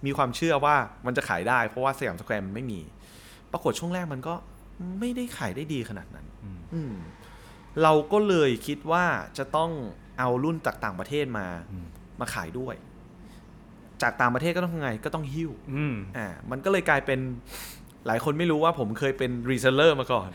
[0.05, 2.79] มีความเชื่อว่ามันจะขายได้ เพราะว่าสยามสแควร์มันไม่มี
[3.51, 4.33] ปรากฏช่วงแรกมันก็
[4.99, 6.93] ไม่ได้ขายได้ดีขนาดนั้นอืมอืม
[7.83, 9.05] เราก็เลยคิดว่า
[9.37, 9.71] จะต้อง
[10.19, 11.85] เอารุ่นจากต่างประเทศมาอืม
[12.19, 12.75] มาขายด้วย
[14.01, 17.19] จากต่างประเทศก็ต้องทำไงก็ต้องหิ้วอืมอ่ามันก็เลยกลายเป็น
[18.07, 20.29] หลายคนไม่รู้ว่าผมเคยเป็น reseller มาก่อน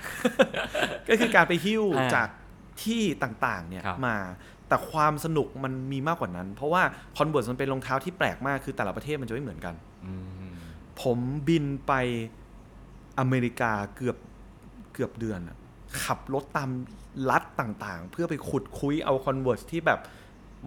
[1.09, 2.29] ก็คือการไปหิ้วอ่าจาก
[2.85, 4.17] ที่ต่างๆเนี่ยครับมา
[4.69, 6.83] แต่ความสนุกมันมีมากกว่านั้น เพราะว่า
[7.17, 9.75] Converse มันเป็นรองเท้าที่แปลกมากคือแต่ละประเทศมันจะไม่เหมือนกัน
[10.49, 10.51] ม
[11.01, 11.93] ผมบินไป
[13.19, 14.17] อเมริกาเกือบ
[14.93, 15.57] เกือบเดือนอะ
[16.05, 16.71] ขับรถตาม
[17.31, 20.01] รัฐต่างๆ เพื่อไปขุดคุ้ยเอา Converse ที่แบบ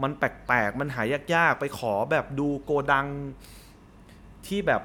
[0.03, 1.03] มันแปลกๆ มันหา
[1.33, 3.07] ยากๆ ไปขอแบบดูโกดัง
[4.47, 4.81] ที่แบบ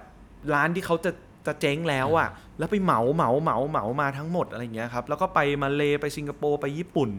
[0.54, 1.10] ร้านที่เขาจะ
[1.46, 7.10] จะเจ๊งแล้วอะแล้วไปเหมาเหมาเหมาเหมามาทั้งหมดอะไรอย่างเงี้ยครับ แล้วก็ไปมาเลไปสิงคโปร์ไปญี่ปุ่น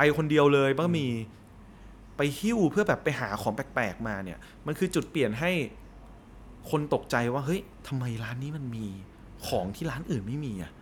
[0.00, 1.06] ไปคนเดียวเลยก็มี
[2.16, 5.50] ไปหิ้วเพื่อแบบไปหาของแปลกๆมาเนี่ย มันคือจุดเปลี่ยนให้
[6.70, 8.86] คนตกใจว่าเฮ้ยทำไมร้านนี้มันมี
[9.46, 10.72] ของที่ร้านอื่นไม่มีอะ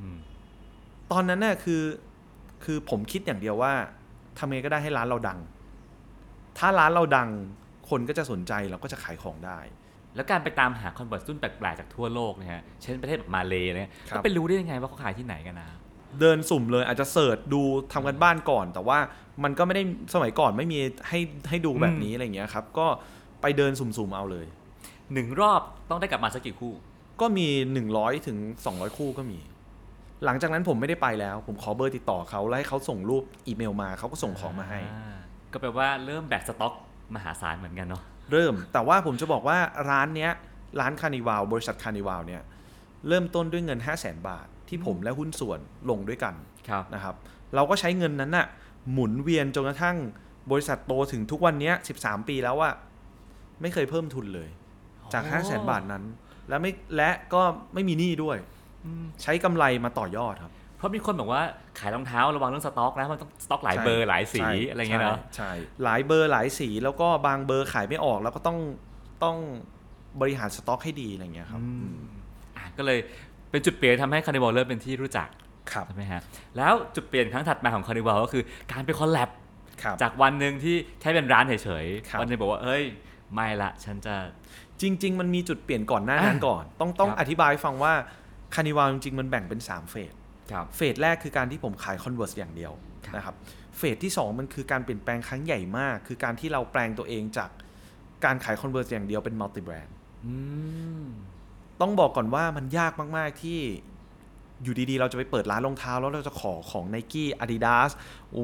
[0.00, 0.18] อืม
[1.12, 1.82] ตอนนั้นน่ะคือ
[2.64, 3.72] คือผมคิดอย่างเดียวว่า
[4.38, 5.38] ทำไงก็ได้ให้ร้านเราดัง
[6.58, 7.28] ถ้าร้านเราดัง
[7.90, 9.58] คนก็จะสนใจเราก็จะขายของได้
[10.14, 15.68] แล้วการไปตามหา Converse รุ่นแปลกๆจากทั่วโลกเนี่ยฮะเช่นประเทศแบบมาเลเนี่ยครับก็ไปรู้ได้ยังไงว่าเขาขายที่ไหนกันนะ
[16.20, 18.98] เดินสุ่มเลยอาจจะ search ดูทำการบ้านก่อน แต่ว่า
[19.44, 19.82] มันก็ไม่ได้
[20.14, 22.86] สมัยก่อนไม่มีให้ให้ดูแบบนี้อะไรอย่างเงี้ยครับ ก็
[23.42, 24.46] ไปเดินสุ่มๆเอาเลย
[25.12, 26.74] หนึ่งรอบต้องได้กลับมาสักกี่คู่
[27.20, 27.48] ก็มี
[27.86, 29.38] 100ถึง200 คู่ก็มี
[30.24, 35.16] หลังจากนั้นผมไม่ได้ไปแล้ว ผมขอเบอร์ติดต่อเขาแล้วให้เขาส่งรูปอีเมลมาเขาก็ส่งของมาให้อ่า
[35.52, 36.74] ก็แปลว่าเริ่มแบกสต็อก
[37.14, 39.58] มหาศาลเหมือนกันเนาะเริ่มแต่ว่าผมจะบอกว่า
[39.90, 40.30] ร้านเนี้ย
[40.80, 42.42] ร้านคานิวาลบริษัทคานิวาลเนี่ย
[43.08, 46.34] เริ่มต้นด้วยเงิน 5 0 0แสนบาท ที่ผมและหุ้นส่วนลงด้วยกัน
[46.68, 47.14] ครับนะครับ
[47.54, 48.46] เราก็ใช้เงินนั้นน่ะ
[48.92, 49.96] หมุนเวียนจนกระทั่ง
[50.50, 52.74] บริษัทโตถึงทุกวันเนี้ย13 ปีแล้วอะ
[53.60, 54.48] ไม่เคยเพิ่มทุนเลย
[55.12, 56.04] จาก5 0 0แสนบาทนั้น
[56.48, 57.42] และไม่และก็
[57.74, 58.36] ไม่มีหนี้ด้วย
[59.22, 61.42] ใช้กำไรมาต่อยอดครับ เพราะมีคนบอกว่า
[61.80, 65.52] ขายรองเท้าระวังเรื่องสต็อกนะมันต้องสต็อกหลายใช่เบอร์หลายสีใช่อะไรเงี้ยเนาะใช่ใช่
[65.84, 68.58] หลายเบอร์หลายสีแล้วก็บางเบอร์ขายไม่ออกแล้วก็ต้อง
[69.24, 69.36] ต้อง
[70.20, 72.20] บริหารสต็อกให้ดีอะไรอย่างเงี้ยครับอืมอืม
[72.56, 72.98] อะก็เลย
[73.52, 75.28] เป็นจุดเปลี่ยนทำให้ Carnival เริ่มเป็นที่รู้จัก
[75.72, 76.20] ครับใช่ไหมฮะ
[76.56, 79.30] แล้วจุดเปลี่ยนครั้งถัดมาของ Carnival ก็คือการไป collab
[79.82, 81.52] ครับจากวันหนึ่งที่แค่เป็นร้านเฉ
[81.84, 82.82] ยๆครับวันหนึ่งบอกว่าเอ้ย
[83.34, 84.14] ไม่ละฉันจะ
[84.80, 87.92] จริง ๆ มันมีจุดเปลี่ยนก่อนหน้านั้นอะก่อน ต้องต้องครับอธิบายให้ฟังว่า
[88.54, 90.12] Carnival จริงๆ มันแบ่งเป็น 3 phase
[90.52, 92.72] ครับ phase แรกคือการที่ผมขาย Converse อย่างเดียว
[93.06, 93.34] ครับนะครับ
[93.78, 97.50] phase ที่ 2 มันคือการเปลี่ยนแปลงครั้งใหญ่มาก คือการที่เราแปลงตัวเองจาก
[98.24, 100.34] การขาย Converse อย่างเดียวเป็น multi-brand อื
[101.04, 101.06] ม
[101.82, 103.60] ต้องบอกก่อนว่ามันยากมาก ๆ ที่
[104.62, 107.90] อยู่ดี ๆ เราจะไปเปิดร้านรองเท้า แล้วเราจะขอของ Nike Adidas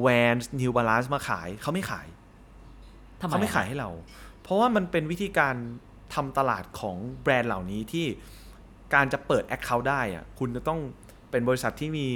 [0.03, 2.07] Vans New Balance มาขายเขาไม่ขาย
[3.21, 3.89] ทำไมเขาไม่ขายให้เรา
[4.41, 5.55] เพราะว่ามันเป็นวิธีการ
[6.13, 8.05] ทำตลาดของแบรนด์เหล่านี้ที่
[8.93, 10.79] การจะเปิด Account ได้อะคุณจะต้อง
[11.31, 12.07] เป็นบริษัทที่มี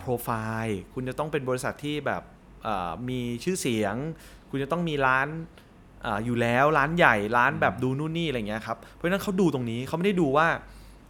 [0.00, 0.28] โปรไฟ
[0.64, 2.22] ล์คุณจะต้องเป็นบริษัทที่แบบ
[2.66, 3.94] อ่ามีชื่อเสียง
[4.50, 5.28] คุณจะต้องมีร้าน
[6.06, 10.48] อาอยู่แล้วร้านใหญ่ร้านแบบดูนู่นนี่อะไรเงี้ยครับเพราะฉะนั้นเขาดูตรงนี้เขาไม่ได้ดูว่า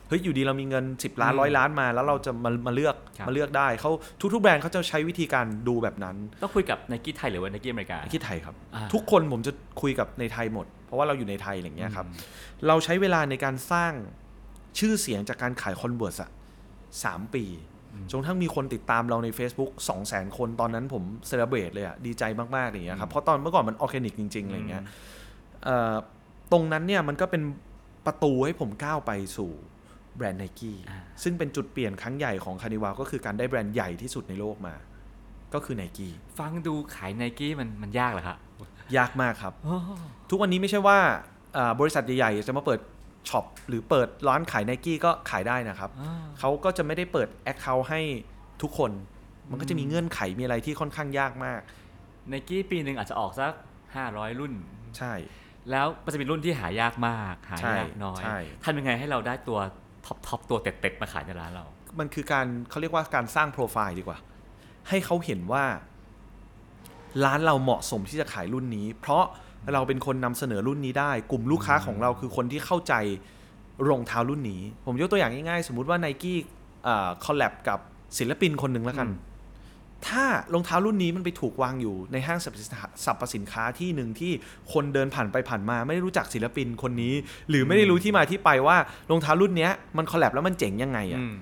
[0.08, 3.90] เฮ้ยอยู่ดีเรามีเงิน 10 ล้านร้อยล้านมาแล้วเราจะมามาเลือกครับมาเลือกได้เขา
[4.34, 9.52] ทุกๆแบรนด์เขาจะใช้วิธีการดูแบบนั้นต้องคุยกับไนกี้ไทยหรือว่าไนกี้อเมริกาคิดไทยครับอ่าทุกคนผมจะ
[9.82, 12.06] คุยกับในไทยหมด เพราะว่าเราอยู่ในไทยอะไรอย่างเงี้ยครับ
[12.66, 13.92] เราใช้เวลาในการสร้าง
[14.78, 16.30] ชื่อเสียงจากการขาย Converse อะ
[17.04, 17.44] สามปี
[18.10, 22.24] จนกระทั่งมีคนติดตามเราใน Facebook 2 0 0 0 0 0 คนตอนนั้นผม celebrate เลยอะดีใจ
[22.56, 24.82] มากๆอย่างเงี้ยครับเพราะตอนเมื่อก่อนมันออร์แกนิกจริงๆอะไรอย่างเงี้ย
[25.64, 25.94] เอ่อ
[26.52, 27.42] ตรงนั้นเนี่ยมันก็เป็น
[28.06, 29.50] ประตูให้ผมก้าวไปสู่
[30.16, 34.74] แบรนด์ไนกี้อ่าซึ่งเป็นจุดเปลี่ยนครั้งใหญ่ของ Carnival ก็คือการได้แบรนด์ใหญ่ที่สุดในโลกมา
[35.54, 38.38] ก็คือไนกี้ฟังดูขายไนกี้มันมันยากเหรอครับ
[38.96, 39.52] ยากมากครับ
[40.30, 40.98] ทุกวันนี้ไม่ใช่ว่า
[41.56, 42.80] อ่าบริษัทใหญ่ๆจะมาเปิด
[43.28, 45.90] shop หรือเปิดร้านขายไนกี้ก็ขายได้นะครับ
[46.38, 48.00] เขาก็จะไม่ได้เปิด Account ให้
[48.62, 48.90] ทุกคน
[49.50, 51.60] มันก็จะมีเงื่อนไขมีอะไรที่ค่อนข้างยากมาก
[52.28, 53.52] ไนกี้ปีหนึ่งอาจจะออกสัก
[53.94, 54.52] 500 รุ่น
[54.98, 55.12] ใช่
[55.70, 59.58] แล้วมันจะเป็นรุ่นที่หายากมาก หาใช่ยากน้อยใช่ทำยังไงให้เราได้ตัว
[60.06, 61.64] top top ตัวเด็ดๆมาขายในร้านเรา
[61.98, 64.18] มันคือการเขาเรียกว่าการสร้างโปรไฟล์ดีกว่า
[64.88, 65.64] ให้เขาเห็นว่า
[67.24, 69.24] ร้านเราเหมาะสมที่จะขายรุ่นนี้ เพราะ
[69.72, 72.94] เราเป็นคนนำเสนอรุ่นนี้ได้ กลุ่มลูกค้าของเราคือคนที่เข้าใจ
[73.88, 76.38] รองเท้ารุ่นนี้ ผมยกตัวอย่างง่ายๆ สมมุติว่า n i กี้
[77.24, 77.78] คอลแลบกับ
[78.18, 79.32] ศิลปินคนหนึ่งแล้วกันอืม
[80.06, 80.24] ถ้า
[80.54, 84.32] รองเท้ารุ่นนี้มันไปถูกวางอยู่ในห้างสรรพสินค้าสรรพสินค้าที่หนึ่งที่
[84.72, 87.14] คนเดินผ่านไปผ่านมา ไม่ได้รู้จักศิลปินคนนี้
[87.48, 88.76] หรือไม่ได้รู้ที่มาที่ไปว่า
[89.10, 91.34] รองเท้ารุ่นเนี้ยมันคอลแลบแล้วมันเจ๋งยังไงอะอืม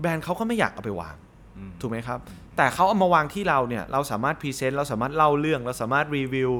[0.00, 1.16] แบรนด์เขาก็ไม่อยากเอาไปวาง
[1.56, 2.18] อืมถูกไหมครับ
[2.56, 6.50] แต่เขาเอามาวางที่เราเนี่ย เราสามารถพรีเซนต์ เราสามารถเล่าเรื่อง เราสามารถรีวิว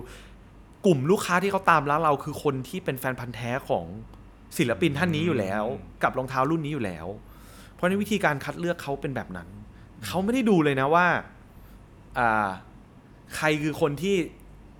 [0.86, 3.84] กลุ่มลูกค้าที่เขาตามร้านเราคือคนที่เป็นแฟนพันธ์แท้ของ
[4.58, 5.64] ศิลปินท่านนี้อยู่แล้ว
[6.02, 7.06] กับรองเท้ารุ่นนี้อยู่แล้ว
[7.74, 9.48] เพราะในวิธีการคัดเลือกเขาเป็นแบบนั้น
[10.06, 11.06] เขาไม่ได้ดูเลยนะว่า
[12.18, 12.48] อ่า
[13.36, 14.16] ใครคือคนที่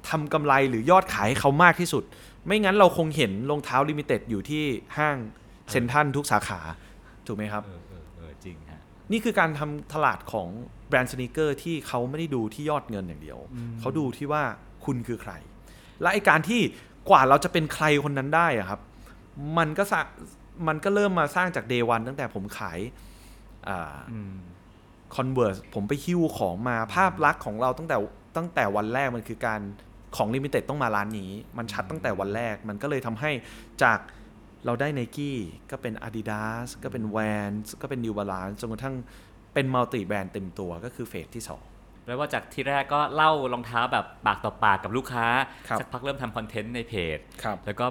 [0.08, 2.04] ทำกำไรหรือยอดขายให้เขามากที่สุด
[2.46, 4.64] ไม่งั้นเราคงเห็นรองเท้า limited อยู่ที่
[4.96, 5.16] ห้าง
[5.70, 6.60] เซ็นทรัลทุกสาขา
[7.26, 8.82] ถูกไหมครับ เออเออเออจริงฮะ
[9.12, 10.48] นี่คือการทำตลาดของ
[10.88, 13.38] แบรนด์สน e เกอร์ที่เขาไม่ได้ดูที่ยอดเงินอย่างเดียว
[13.80, 14.42] เขาดูที่ว่า
[14.84, 15.32] คุณคือใคร
[16.00, 16.60] และไอ้การที่
[17.10, 18.80] กว่าเราจะเป็นใครคนนั้นได้อะครับ
[19.58, 20.04] มันก็สร้าง
[20.68, 22.78] มันก็เริ่มมาสร้างจาก day one ตั้งแต่ผมขาย
[24.12, 24.34] อืม
[25.14, 27.96] Converse ผมไปหิ้วของมาภาพลักษณ์ของเราตั้งแต่
[28.36, 29.60] ตั้งแต่วันแรกมันคือการ
[30.16, 33.30] ของ limited ต้องมาร้านนี้ มันชัดตั้งแต่วันแรกมันก็เลยทำให้
[33.82, 33.98] จาก
[34.64, 35.36] เราได้ n i กี้
[35.70, 38.94] ก็เป็น Adidas ก็เป็น Vans ก็เป็น New Balance จนกระทั่ง
[39.54, 41.77] เป็น multi-brand เต็มตัวก็คือเฟสที่ 2
[42.08, 45.26] แปลว่าจากที่แรกก็เล่ารองเท้าแบบปากต่อปากกับลูกค้า
[45.68, 47.86] ครับสักพักเริ่มทำคอนเทนต์ในเพจครับแล้วก็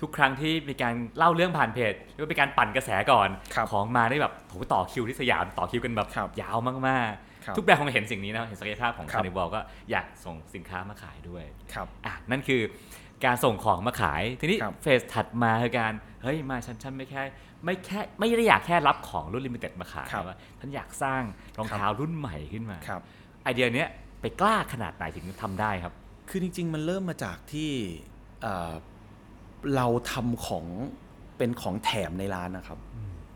[0.00, 6.74] ทุกครั้งที่มีการเล่าเรื่องผ่านเพจหรือว่าเป็นการปั่นกระแสก่อนครับของมาได้แบบโหต่อคิวที่สยามต่อคิวกันแบบครับยาวมา
[7.10, 7.12] ก
[7.44, 12.62] ครับๆทุกแบรนด์คงเห็นสิ่งนี้นะเห็นศักยภาพของครัคาบนิวอลก็อยากส่งสินค้ามาขายด้วยครับอะนั่นคือ
[13.24, 17.22] การส่งของมาขาย ทีนี้ครับเฟสถัดมาคือการเฮ้ยมาฉันฉันไม่แค่
[17.64, 21.22] ไม่แค่ไม่ได้อยากแค่รับของรุ่น limited มาขายครับแต่ว่าฉันอยากสร้าง
[21.58, 23.02] รองเท้ารุ่นใหม่ขึ้นมาครับ
[23.44, 23.88] ไอเดียเนี้ย
[24.20, 25.94] ไปกล้าขนาดไหนถึงทำได้ครับ
[26.28, 27.70] คือจริง ๆ มันเริ่มมาจากที่
[28.42, 28.72] เอ่อ
[29.76, 30.66] เราทำของ
[31.38, 32.78] เป็นของแถมในร้านนะครับ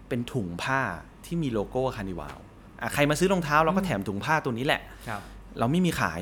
[0.09, 0.81] เป็นถุงผ้า
[1.25, 2.39] ที่มีโลโก้ Carnival
[2.81, 5.23] อะใครมาซื้อรองเท้าเราก็แถมถุงผ้าตัวนี้แหละ ครับ
[5.59, 6.21] เราไม่มีขาย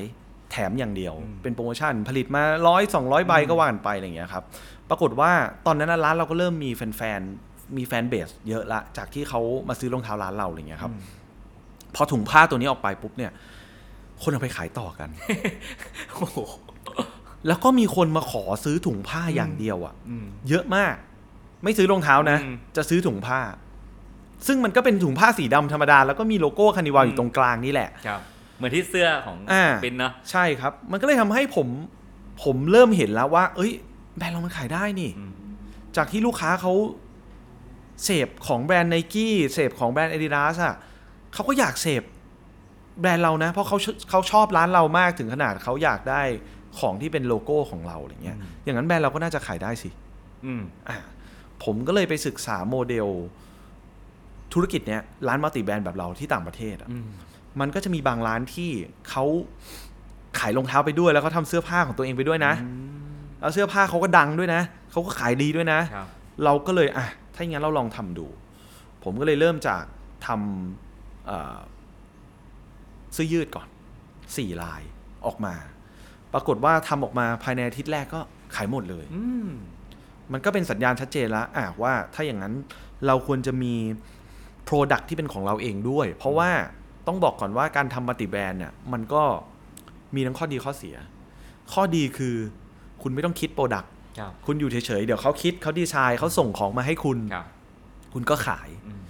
[0.51, 4.43] แถมอย่างเดียว อืม เป็นโปรโมชั่นผลิตมาร้อยสองร้อยใบก็ว่ากันไปอะไรอย่างเงี้ยครับ
[4.89, 5.31] ปรากฏว่า
[5.65, 10.93] ตอนนั้นนะร้านเราก็เริ่มมีแฟนๆ มี fanbase เยอะละ จากที่เขามาซื้อรองเท้าร้านเราอะไรอย่างเงี้ยครับ
[11.95, 13.31] พอถุงผ้าตัวนี้ออกไปปุ๊บเนี่ย
[14.21, 15.09] คนเอาไปขายต่อกัน
[16.15, 16.37] โอ้โห
[17.47, 20.95] แล้วก็มีคนมาขอซื้อถุงผ้าอย่างเดียวอะ่ะอืมเยอะมาก
[21.63, 23.39] ไม่ซื้อรองเท้านะอืมจะซื้อถุงผ้า
[24.47, 28.21] ซึ่งมันก็เป็นถุงผ้าสีดำธรรมดา แล้วก็มีโลโก้ Carnival อยู่ตรงกลางนี่แหละ ครับ
[28.57, 31.67] เหมือนที่เสื้อของอ่าปิ๊นเนาะ ใช่ครับ มันก็เลยทำให้ผม
[32.43, 33.71] ผมเริ่มเห็นแล้วว่า เอ้ย
[34.17, 35.31] แบรนด์เรามันขายได้นี่อืม
[35.97, 36.73] จากที่ลูกค้าเขา
[38.03, 40.75] เสพของแบรนด์ไนกี้เสพของแบรนด์ Adidas อะ
[41.33, 42.03] เขาก็อยากเสพ
[43.01, 46.21] แบรนด์เรานะ เพราะเขาชเขาชอบร้านเรามากถึงขนาดเขาอยากได้
[46.79, 49.89] ของที่เป็นโลโก้ของเราอะไรเงี้ยอืมอย่างนั้นแบรนด์เราก็น่าจะขายได้สิ
[50.45, 50.97] อืมอะ
[51.63, 53.07] ผมก็เลยไปศึกษาโมเดล
[54.53, 57.07] ธุรกิจเนี้ยร้านมัลติแบรนด์แบบเราที่ต่างประเทศอะอืม
[57.59, 58.69] มันก็จะมีบางร้านที่
[59.09, 59.23] เขา
[60.39, 62.53] ขายรองเท้าไปด้วยแล้วเขาทำเสื้อผ้าของตัวเองไปด้วยนะ
[63.39, 66.07] แล้วเสื้อผ้าเขาก็ดังด้วยนะเขาก็ขายดีด้วยนะครับ
[66.43, 68.27] เราก็เลยอะถ้าอย่างนั้นเราลองทำดู
[69.03, 69.83] ผมก็เลยเริ่มจาก
[70.27, 71.72] ทำ
[73.13, 73.67] เอ่อเสื้อยืดก่อน
[74.37, 74.81] สี่ลาย
[75.25, 75.55] ออกมา
[76.33, 78.21] ปรากฏว่าทำออกมาภายในอาทิตย์แรกก็
[78.55, 79.49] ขายหมดเลยอืม
[80.31, 82.53] มันก็เป็นสัญญาณชัดเจนแล้วอะว่าถ้าอย่างนั้น
[83.07, 83.73] เราควรจะมี
[84.67, 86.49] Product ที่เป็นของเราเองด้วย เพราะว่า
[87.07, 89.23] ต้องบอกก่อนว่าการทำมัลติแบรนด์เนี่ยมันก็
[90.15, 90.95] มีทั้งข้อดีข้อเสีย
[91.73, 92.35] ข้อดีคือ
[93.01, 93.87] คุณไม่ต้องคิด Product
[94.19, 97.45] ครับคุณอยู่เฉยๆ เดี๋ยวเขาคิดเขาดีไซน์เขาส่งของมาให้คุณครับ
[98.13, 99.01] คุณก็ขายอืม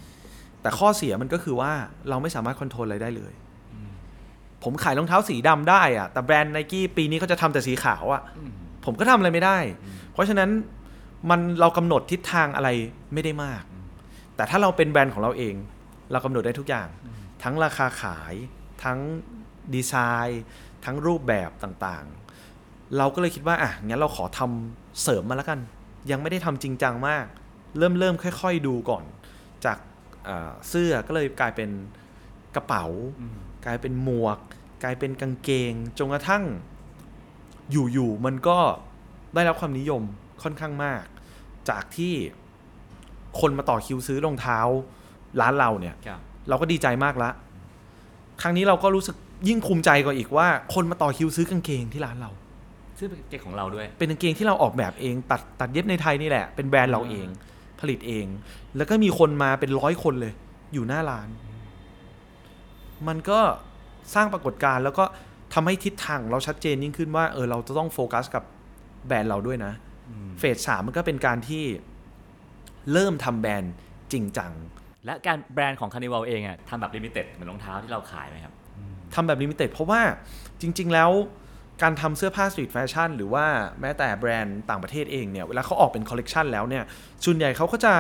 [0.62, 1.72] แต่ข้อเสียมันก็คือว่า
[2.10, 3.34] เราไม่สามารถคอนโทรลอะไรได้เลย
[4.64, 8.52] ผมขายรองเท้าสีดำได้อะแต่แบรนด์ไนกี้ปีนี้เขาจะทำแต่สีขาวอะอืม
[8.86, 9.58] ผมก็ทำอะไรไม่ได้
[10.14, 10.50] เพราะฉะนั้น
[11.30, 12.70] มันเรากำหนดทิศทางอะไร
[13.14, 13.64] ไม่ได้มาก
[14.36, 15.56] แต่ถ้าเราเป็นแบรนด์ของเราเอง
[16.12, 16.88] เรากำหนดได้ทุกอย่าง
[17.44, 18.34] ทั้งราคาขาย
[18.84, 19.00] ทั้ง
[19.74, 19.94] ดีไซ
[20.28, 20.44] น์
[20.86, 25.60] ทั้งรูปแบบต่างๆ เราก็เลยคิดว่าอะงั้นเราขอทำเสริมมาแล้วกัน
[26.12, 27.26] ยังไม่ได้ทำจริงจังมาก
[27.78, 29.04] เริ่มเริ่มค่อย ๆ ดูก่อน
[29.66, 29.78] จาก
[30.26, 31.70] เอ่อเสื้อก็เลยกลายเป็น
[32.56, 32.86] กระเป๋า
[33.22, 34.38] อืม กลายเป็นหมวก
[34.84, 36.44] กลายเป็นกางเกงจนกระทั่ง
[37.72, 38.58] อยู่ๆมันก็
[39.34, 40.02] ได้รับความนิยม
[40.44, 41.04] ค่อนข้างมาก
[41.70, 42.14] จากที่
[43.40, 44.60] คนมาต่อคิวซื้อรองเท้า
[45.42, 47.30] ร้านเราเนี่ยครับเราก็ดีใจมากละ
[48.42, 49.16] ครั้งนี้เราก็รู้สึก
[49.48, 52.32] ยิ่งภูมิใจกว่าอีกว่า คนมาต่อคิวซื้อกางเกงที่ร้านเรา
[53.00, 57.28] ซึ่งเป็นเกงของเราด้วย เป็นกางเกงที่เราออกแบบเองตัดตัดเย็บในไทยนี่แหละ เป็นแบรนด์เราเอง
[57.80, 58.26] ผลิตเอง
[58.78, 60.34] แล้วก็มีคนมาเป็นร้อยคนเลย
[60.74, 61.28] อยู่หน้าร้าน
[63.08, 63.40] มันก็
[64.16, 65.06] สร้างปรากฏการณ์แล้วก็
[65.54, 68.44] ทำให้ทิศทางของเราชัดเจนยิ่งขึ้นว่าเออเราจะต้องโฟกัสกับ
[69.08, 69.74] แบรนด์เราด้วยนะ
[70.40, 71.64] เฟสสามมันก็เป็นการที่
[72.92, 73.74] เริ่มทำแบรนด์
[74.12, 74.52] จริงจัง
[75.06, 78.54] และการแบรนด์ของ Carnival เองอะทำแบบ limited เหมือนรองเท้าที่เราขายไหมครับ
[79.16, 80.02] ทำแบบ limited เพราะว่า
[80.62, 81.12] จริง ๆ แล้ว
[81.82, 83.46] การทำเสื้อผ้า street fashion หรือว่า
[83.82, 86.84] แม้แต่แบรนด์ต่างประเทศเองเนี่ยเวลาเขาออกเป็นคอลเลกชันแล้วเนี่ย
[87.26, 87.94] ส่วนใหญ่เขาก็จะ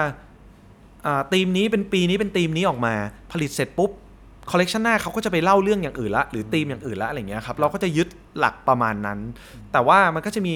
[1.05, 2.93] อ่าธีมนี้เป็นปีนี้เป็นธีมนี้ออกมา
[3.31, 3.91] ผลิตเสร็จปุ๊บ
[4.49, 9.19] คอลเลกชันหน้าเขาก็จะไปเล่าเรื่องอย่างอื่นละหรือธีมอย่างอื่นละอะไรเงี้ยครับเราก็จะยึดหลักประมาณนั้น
[9.71, 10.55] แต่ว่ามันก็จะมี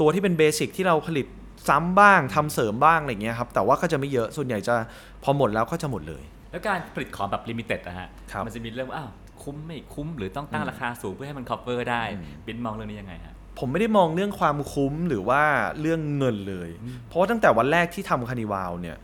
[0.00, 1.26] ตัวที่เป็น basic ที่เราผลิต
[1.68, 4.74] ซ้ำบ้างทำเสริมบ้างอะไรเงี้ยครับแต่ว่าก็จะไม่เยอะส่วนใหญ่จะ
[5.22, 9.10] พอหมดแล้วก็จะหมดเลย แล้วการผลิตของแบบ limited นะฮะครับมันจะมีเรื่องว่าอ้าว
[9.42, 15.42] คุ้มไม่คุ้มหรือต้องตั้งราคาสูงเพื่อให้มัน cover ได้อืมปิ๊นมองเรื่องนี้ยังไงฮะผมไม่ได้มองเรื่องความคุ้มหรือว่า
[15.80, 16.70] เรื่องเงินเลย
[17.06, 18.96] เพราะว่าตั้งแต่วันแรกที่ทำ Carnival เนี่ย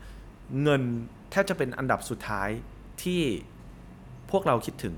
[0.63, 0.81] เงิน
[1.31, 2.49] แทบจะเป็นอันดับสุดท้าย
[3.03, 3.21] ที่
[3.54, 3.54] พ
[4.37, 4.95] วกเราคิดถึง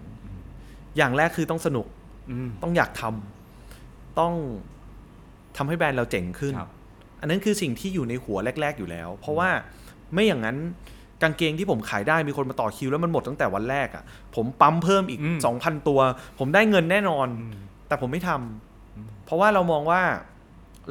[0.98, 1.88] อย่างแรกคือต้องสนุก
[2.30, 4.34] อืมต้องอยากทำต้อง
[5.58, 6.70] ทำให้แบรนด์เราเจ๋งขึ้นครับ
[7.20, 9.50] อันนั้นคือสิ่งที่อยู่ในหัวแรก ๆ อยู่แล้ว เพราะว่า
[10.14, 10.58] ไม่อย่างนั้น
[11.22, 14.04] กางเกงที่ผมขายได้มีคนมาต่อคิวแล้วมันหมดตั้งแต่วันแรกอะ่ะ
[14.36, 16.00] ผมปั๊มเพิ่มอีกอืม2,000 ตัว
[16.40, 17.28] ผมได้เงินแน่นอน
[17.88, 20.02] แต่ผมไม่ทำเพราะว่าเรามองว่า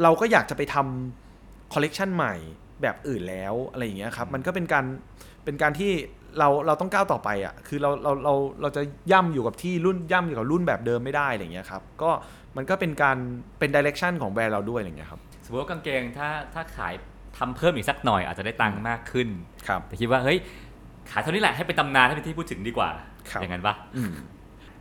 [0.03, 2.35] เราก็อยากจะไปทำคอลเลกชันใหม่
[2.83, 4.85] แบบอื่นแล้วอะไรอย่างเงี้ยครับ มันก็เป็นการ
[5.45, 5.93] เป็นการที่
[6.39, 12.11] เราเราต้องก้าวต่อไปอะ่ะคือเราเราเราเราจะย่ำอยู่กับที่รุ่นย่ำอยู่กับรุ่นแบบเดิมไม่ได้อะไรอย่างเงี้ยครับก็
[12.57, 13.17] มันก็เป็นการ
[13.59, 16.95] เป็น direction ของแบรนด์เราด้วยอะไรอย่างเงี้ยครับสมมติว่ากางเกงถ้าถ้าขาย
[17.39, 19.29] ทำเพิ่มอีกสักหน่อยอาจจะได้ตังค์มากขึ้น
[19.69, 20.39] ครับแต่คิดว่าเฮ้ย
[21.11, 22.89] ขายเท่านี้แหละให้เป็นตำนานให้เป็นที่พูดถึงดีกว่า
[23.31, 24.13] ครับอย่างนั้นปะอืม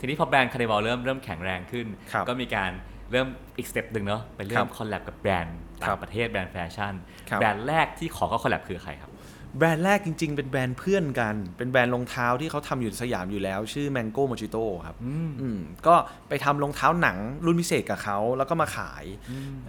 [0.00, 2.70] ทีนี้พอแบรนด์ Carnival เริ่มเริ่มแข็งแรงขึ้นครับก็มีการ
[3.12, 6.94] เริ่มอีก step หนึ่งเนาะไปเริ่มครับ collab กับแบรนด์ครัต่าบงประเทศแบรนด์แฟชั่น
[7.30, 9.10] ครับแบรนด์แรกที่ขอเขา collab คือใครครับ
[9.58, 15.94] แบรนด์แรกจริง ๆ เป็นแบรนด์เพื่อนกัน เป็นแบรนด์รองเท้าที่เขาทำอยู่สยามอยู่แล้ว ชื่อ Mango Mojito ครับอืมอืมก็
[16.28, 19.04] ไปทำรองเท้าหนังรุ่นพิเศษกับเขาแล้วก็มาขาย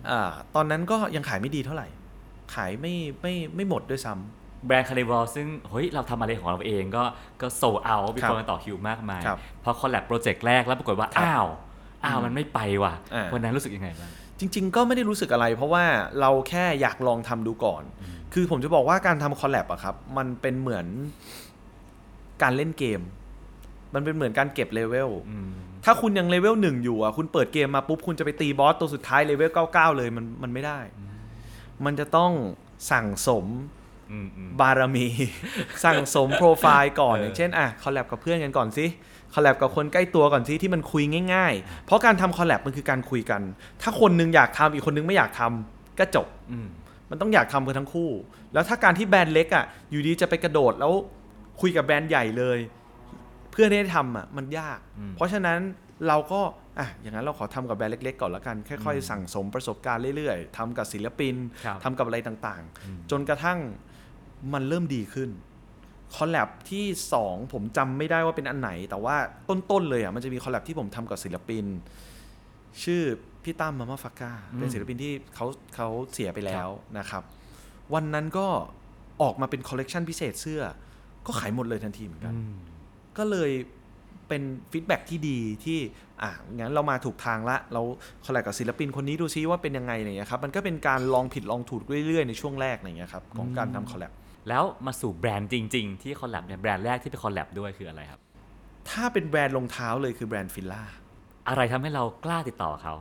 [0.10, 1.88] อ่าตอนนั้นก็ยังขายไม่ดีเท่าไหร่
[2.56, 7.04] ขายไม่ไม่ไม่หมดด้วยซ้ำแบรนด์ Carnival ซึ่งเฮ้ยเราทำอะไรของเราเองก็
[7.41, 11.47] ก็โซเอามีครับคนมาต่อคิวมากมายครับพอ collab โปรเจกต์แรกแล้วปรากฏว่าครับอ้าว
[12.06, 15.84] อ้าวมันไม่ไปว่ะอ่าวันนั้นรู้สึกยังไงบ้างจริง ๆ ก็ไม่ได้รู้สึกอะไร เพราะว่า
[16.19, 17.84] เราแค่อยากลองทำดูก่อน
[18.33, 20.85] คือผมจะบอกว่าการทำ collab อะครับ มันเป็นเหมือน
[22.41, 23.01] การเล่นเกม
[23.93, 25.49] มันเป็นเหมือนการเก็บเลเวลอืม
[25.85, 30.79] ถ้าคุณยังเลเวลหนึ่งอยู่อะคุณเปิดเกมมาปุ๊บ คุณจะไปตีบอสตัวสุดท้ายเลเวล99เลยมันมันไม่ได้
[31.85, 32.31] มันจะต้อง
[32.91, 33.45] สั่งสม
[34.11, 35.07] อืมอืมบารมี
[35.83, 38.85] สั่งสมโปรไฟล์ก่อนเอออย่างเช่นอะ collab กับเพื่อนกันก่อนสิ
[39.34, 43.41] collab กับคนใกล้ตัวก่อนสิที่มันคุยง่าย ๆ เพราะการทำ collab มันคือการคุยกัน
[43.81, 46.57] ถ้าคนนึงอยากทำอีกคนนึงไม่อยากทำก็จบอื
[47.08, 48.10] มมันต้องอยากทำกันทั้งคู่
[48.54, 50.93] แล้วถ้าการที่แบรนด์เล็กอะ อยู่ดีจะไปกระโดดแล้ว
[51.62, 52.60] คุยกับแบรนด์ใหญ่เลย
[53.52, 55.60] เพื่อที่จะทำอะมันยาก อืม เพราะฉะนั้น
[56.08, 56.41] เราก็
[56.80, 63.60] อะอย่างนั้นเราขอทำกับแบรนด์เล็ก ๆ ก่อนละกัน ค่อยๆ สั่งสมประสบการณ์เรื่อยๆทำกับศิลปินครับ ทำกับอะไรต่างอืมๆจนกระทั่ง
[64.54, 65.30] มันเริ่มดีขึ้น
[66.15, 66.86] collab ที่
[67.22, 69.15] 2 ผมจำไม่ได้ว่าเป็นอันไหน แต่ว่า
[69.50, 71.65] ต้นๆเลยอะมันจะมี collab ที่ผมทำกับศิลปิน
[72.84, 73.04] ชื่อ
[73.47, 77.23] พี่ตั้ม Mamafaka เป็นศิลปินที่เขาเขาเสียไปแล้วนะครับ
[77.93, 78.47] วันนั้นก็
[79.21, 80.62] ออกมาเป็นคอลเลกชันพิเศษเสื้อ
[81.25, 82.53] ก็ขายหมดเลยทันทีเหมือนกันอืม
[83.17, 83.51] ก็เลย
[84.27, 85.79] เป็น feedback ที่ดีที่
[86.21, 87.81] อะงั้นเรามาถูกทางละ เรา
[88.25, 94.12] collab กับศิลปินคนนี้ดูซิว่าเป็นยังไงอะไรเงี้ยครับ มันก็เป็นการลองผิดลองถูกเรื่อยๆ ในช่วงแรกอะไรเงี้ยครับของการทำ collab
[94.49, 98.21] แล้วมาสู่แบรนด์จริง ๆ ที่ collab เนี่ยแบรนด์แรกที่ไป collab ด้วยคืออะไรครับ
[98.89, 100.84] ถ้าเป็นแบรนด์รองเท้าเลยคือแบรนด์ FILA
[101.47, 102.93] อะไรทำให้เรากล้าติดต่อเขา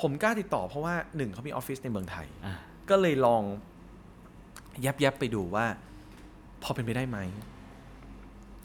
[0.00, 2.54] ผมกล้าติดต่อเพราะว่าหนึ่งเขามีออฟฟิศในเมืองไทย อ่า
[2.90, 3.42] ก็เลยลอง
[4.84, 5.66] แย็บแย็บๆไปดูว่า
[6.62, 7.18] พอเป็นไปได้ไหม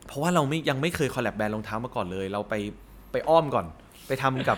[0.07, 2.53] เพราะว่าเราไม่ยังไม่เคย collab แบรนด์รองเท้ามาก่อนเลย เราไป
[3.11, 3.65] ไปอ้อมก่อน
[4.07, 4.57] ไปทำกับ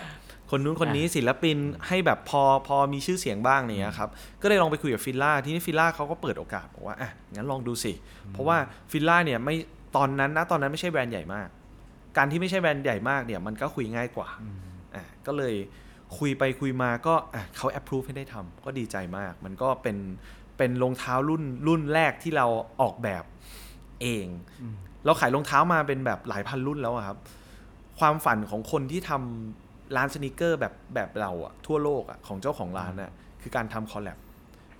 [0.50, 1.56] คนนู้นคนนี้ศิลปิน
[1.88, 4.08] ให้แบบพอพอมีชื่อเสียงบ้างเนี่ยครับ
[4.42, 7.92] ก็เลยลองไปคุยกับ FILA ทีนี้ FILA เขาก็เปิดโอกาสบอกว่าอะงั้นลองดูสิ
[8.30, 8.56] เพราะว่า
[8.90, 9.56] FILA เนี่ยไม่
[9.96, 11.48] ตอนนั้นนะตอนนั้นไม่ใช่แบรนด์ใหญ่มาก
[12.16, 14.28] การที่ไม่ใช่แบรนด์ใหญ่มากเนี่ยมันก็คุยง่ายกว่า
[14.94, 15.54] อะก็เลย
[16.18, 19.96] คุยไปคุยมาก็อะเขา approve ให้ได้ทำก็ดีใจมาก มันก็เป็น
[20.58, 22.46] เป็นรองเท้ารุ่นรุ่นแรกที่เรา
[22.80, 23.24] ออกแบบ
[24.02, 24.26] เอง
[25.04, 27.18] เราขายรองเท้ามาเป็นแบบหลายพันรุ่นแล้วอะครับ
[27.98, 33.10] ความฝันของคนที่ทำร้าน sneaker แบบแบบเราอะทั่วโลกอะของเจ้าของร้านอะ
[33.42, 34.18] คือการทำ collab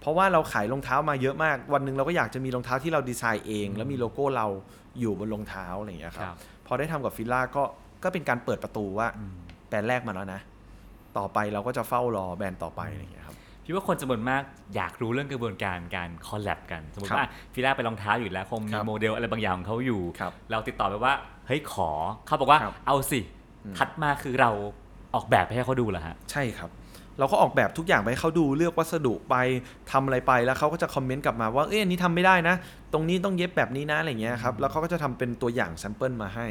[0.00, 4.46] เพราะว่าเราขายรองเท้ามาเยอะมาก วันหนึ่งเราก็อยากจะมีรองเท้าที่เราดีไซน์เอง แล้วมีโลโก้เรา
[5.00, 7.64] อยู่บนรองเท้าอะไรอย่างเงี้ยครับครับพอได้ทำกับ FILA ก็
[8.02, 9.08] ก็เป็นการเปิดประตูว่า
[9.68, 10.40] แบรนด์แรกมาแล้วนะ
[11.18, 14.42] ต่อไปเราก็จะเฝ้ารอแบรนด์ต่อไปอะไรอย่างเงี้ยครับพี่ว่าคนจำนวนมาก
[14.77, 21.12] อยากรู้เรื่องกระบวนการการ collab กัน สมมติครับว่า FILA ไปรองเท้าอยู่แล้วคงมีครับโมเดลอะไรบางอย่างของเขาอยู่ครับเราติดต่อไปว่า
[21.46, 21.90] เฮ้ยขอ
[22.27, 23.20] เขาบอกว่าครับเอาสิ
[23.64, 24.50] อืมถัดมาคือเรา
[25.14, 26.70] ออกแบบไปให้เขาดูเหรอฮะใช่ครับ
[27.18, 29.35] เราก็ออกแบบทุกอย่างไปให้เขาดูเลือกวัสดุไป
[29.92, 32.55] ทำอะไรไปแล้วเขาก็จะคอมเมนต์กลับมาว่าเอ้ยอันนี้ทำไม่ได้นะ
[32.92, 36.46] ตรงนี้ต้องเย็บแบบนี้นะอะไรเงี้ยครับแล้วเขาก็จะทำเป็นตัวอย่าง sample มาให้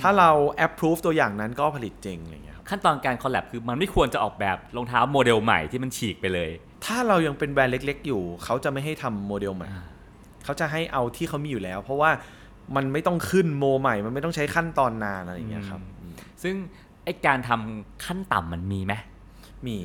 [0.00, 0.30] ถ้าเรา
[0.66, 6.50] approve ตัวอย่างนั้นก็ผลิตจริงอะไรเงี้ยครับขั้นตอนการ collab คือมันไม่ควรจะออกแบบรองเท้าโมเดลใหม่ที่มันฉีกไปเลย
[6.86, 9.84] ถ้าเรายังเป็นแบรนด์เล็ก ๆ อยู่ เขาจะไม่ให้ทำโมเดลใหม่อ่า
[10.44, 12.10] เขาจะให้เอาที่เขามีอยู่แล้ว เพราะว่า
[12.76, 15.80] มันไม่ต้องขึ้นโมใหม่ มันไม่ต้องใช้ขั้นตอนนานอะไรอย่างเงี้ยครับ
[16.42, 16.54] ซึ่ง
[17.04, 18.94] ไอการทำขั้นต่ำมันมีไหม
[19.66, 19.78] มี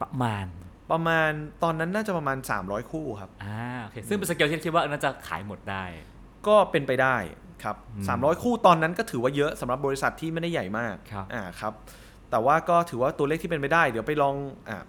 [0.00, 0.46] ประมาณ
[0.90, 1.30] ประมาณ
[1.62, 5.84] ตอนนั้นน่าจะประมาณ 300 คู่ครับอ่าโอเคซึ่งเป็นสเกลที่คิดว่าน่าจะขายหมดได้
[6.46, 7.16] ก็เป็นไปได้
[7.64, 11.72] ครับอืม300คู่ตอนนั้นก็ถือว่าเยอะสำหรับบริษัทที่ไม่ได้ใหญ่มากครับอ่าครับ
[12.30, 14.34] แต่ว่าก็ถือว่าตัวเลขที่เป็นไปได้ เดี๋ยวไปลอง
[14.68, 14.84] อ่า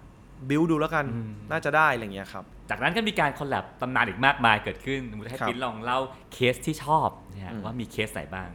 [0.48, 5.98] บิวดูแล้วกันอืมน่าจะได้อะไรอย่างเงี้ยครับ จากนั้นก็มีการ collab ตำนานอีกมากมายเกิดขึ้นสมมติให้ครับปิ๊นลองเล่า
[6.32, 8.48] เคสที่ชอบเนี่ยอืมว่ามีเคสไหนบ้าง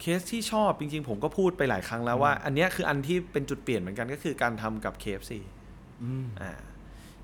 [0.00, 5.32] เคสที่ชอบจริง ๆ ผมก็พูดไปหลายครั้งแล้วว่า อันเนี้ยคืออันที่เป็นจุดเปลี่ยนเหมือนกันก็คือการทำกับ KFC
[6.02, 6.52] อืมอ่า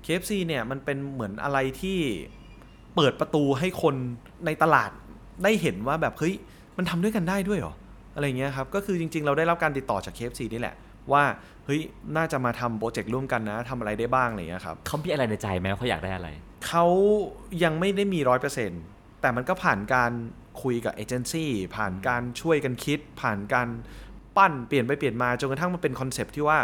[0.05, 1.99] KFC เนี่ยมันเป็นเหมือนอะไรที่
[2.95, 3.95] เปิดประตูให้คน
[4.45, 4.91] ในตลาด
[5.43, 6.33] ได้เห็นว่าแบบเฮ้ย
[6.77, 7.73] มันทำด้วยกันได้ด้วยเหรอ
[8.15, 10.75] อะไรเงี้ยครับก็คือจริง ๆ เราได้รับการติดต่อจาก KFC นี่แหละ
[11.11, 11.23] ว่า
[11.65, 11.81] เฮ้ย
[12.17, 16.29] น่าจะมาทำโปรเจกต์ร่วมกันนะทำอะไรได้บ้างอะไรเงี้ยครับเขามีอะไรในใจไหมว่าเขาอยากได้อะไร
[16.67, 16.85] เขา
[17.63, 18.81] ยังไม่ได้มีร้อยเปอร์เซ็นต์
[19.21, 20.11] แต่มันก็ผ่านการ
[20.63, 23.67] คุยกับเอเจนซี่ผ่านการช่วยกันคิด ผ่านการ
[24.37, 26.59] ปรับเปลี่ยนไปเปลี่ยนมาจนกระทั่งมันเป็นคอนเซปต์ที่ว่า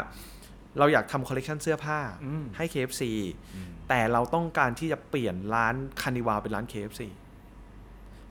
[0.80, 3.04] เราอยากทำคอลเลกชันเสื้อผ้าอืมให้ KFC
[3.90, 7.02] แต่เราต้องการที่จะเปลี่ยนร้าน CARNIVAL เป็นร้าน KFC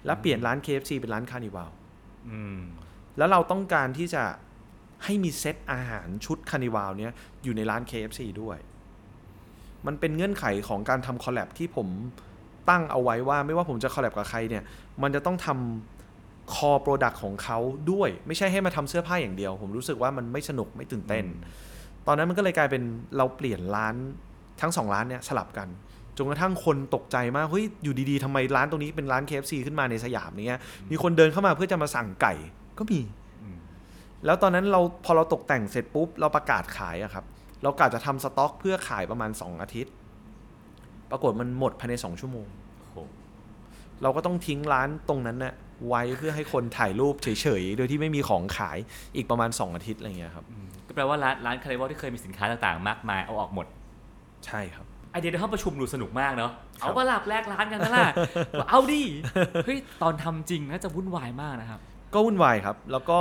[0.05, 1.65] และเปลี่ยนร้าน KFC เป็นร้าน CARNIVAL
[2.31, 2.59] อืม
[3.19, 4.23] แล้วเราต้องการที่จะ
[5.05, 8.59] ให้มีเซตอาหารชุด CARNIVAL เนี้ยอยู่ในร้าน KFC ด้วย
[9.87, 11.89] มันเป็นเงื่อนไขของการทำ collab ที่ผม
[12.71, 14.65] ตั้งเอาไว้ว่าไม่ว่าผมจะ collab กับใครเนี่ย
[15.03, 17.59] มันจะต้องทำ core product ของเขา
[17.91, 21.25] ด้วย ไม่ใช่ให้มาทำเสื้อผ้าอย่างเดียว ผมรู้สึกว่ามันไม่สนุกไม่ตื่นเต้น
[22.07, 22.83] ตอนนั้นมันก็เลยกลายเป็น
[23.17, 23.95] เราเปลี่ยนร้าน
[24.61, 25.69] ทั้งสองร้านเนี่ยสลับกัน
[26.17, 32.35] จนกระทั่งคนตกใจมากเฮ้ยอยู่ดีๆทำไมร้านตรงนี้เป็นร้าน KFC ขึ้นมาในสยามเนี้ยมีคนเดินเข้ามาเพื่อจะมาสั่งไก่
[32.79, 33.01] ก็มี
[33.43, 33.59] อืม
[34.25, 37.25] แล้วตอนนั้นเราพอเราตกแต่งเสร็จปุ๊บ เราประกาศขายอะครับ
[37.63, 39.93] เรากะจะทำสต็อกเพื่อขายประมาณ 2 อาทิตย์
[41.11, 42.47] ปรากฏมันหมดภายใน 2 ชั่วโมง
[42.81, 42.97] โห
[44.03, 45.55] เราก็ต้องทิ้งร้านตรงนั้นน่ะ
[45.89, 47.29] ไว้เพื่อให้คนถ่ายรูปเฉ
[47.61, 48.79] ยๆ โดยที่ไม่มีของขาย
[49.17, 50.45] อีกประมาณ 2 อาทิตย์อะไรเงี้ยครับ
[50.87, 53.67] ก็แปลว่าร้านร้าน CARNIVAL ที่เคยมีสินค้าต่างๆ มากมายเอาออกหมด
[54.47, 54.86] ใช่ครับไอ
[55.21, 56.51] เดียในห้องประชุมดูสนุกมากเนาะ
[56.81, 58.09] ครับเอาว่าสลับแลกร้านกันนะล่ะ
[58.61, 59.03] ว่าเอาดิ
[59.65, 61.81] เฮ้ยตอนทำจริงน่าจะวุ่นวายมากนะครับ
[62.15, 63.21] ก็วุ่นวายครับ แล้วก็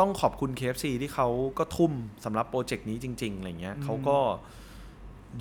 [0.00, 1.92] ต้องขอบคุณ KFC ที่เขาก็ทุ่ม
[2.24, 4.18] สำหรับโปรเจกต์นี้จริงๆอะไรเงี้ยอืมเขาก็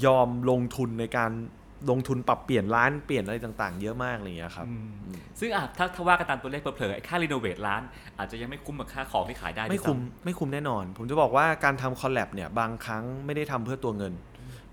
[0.06, 1.32] ยอมลงทุนในการ
[1.92, 4.88] ลงทุนปรับเปลี่ยนร้านเปลี่ยนอะไรต่างๆ เยอะมากอะไรเงี้ยครับอืม
[5.40, 7.82] ซึ่งอะถ้าถ้าว่ากันตามตัวเลขเผลอๆไอ้ค่ารีโนเวทร้าน
[8.18, 14.14] อาจจะยังไม่คุ้มกับค่าของที่ขายได้ไม่ด้วยคุ้มซ้ไม่คุ้มแน่นอน ผมจะบอกว่าการทำ collab เนี่ยบางครั้งไม่ได้ทำเพื่อตัวเงิน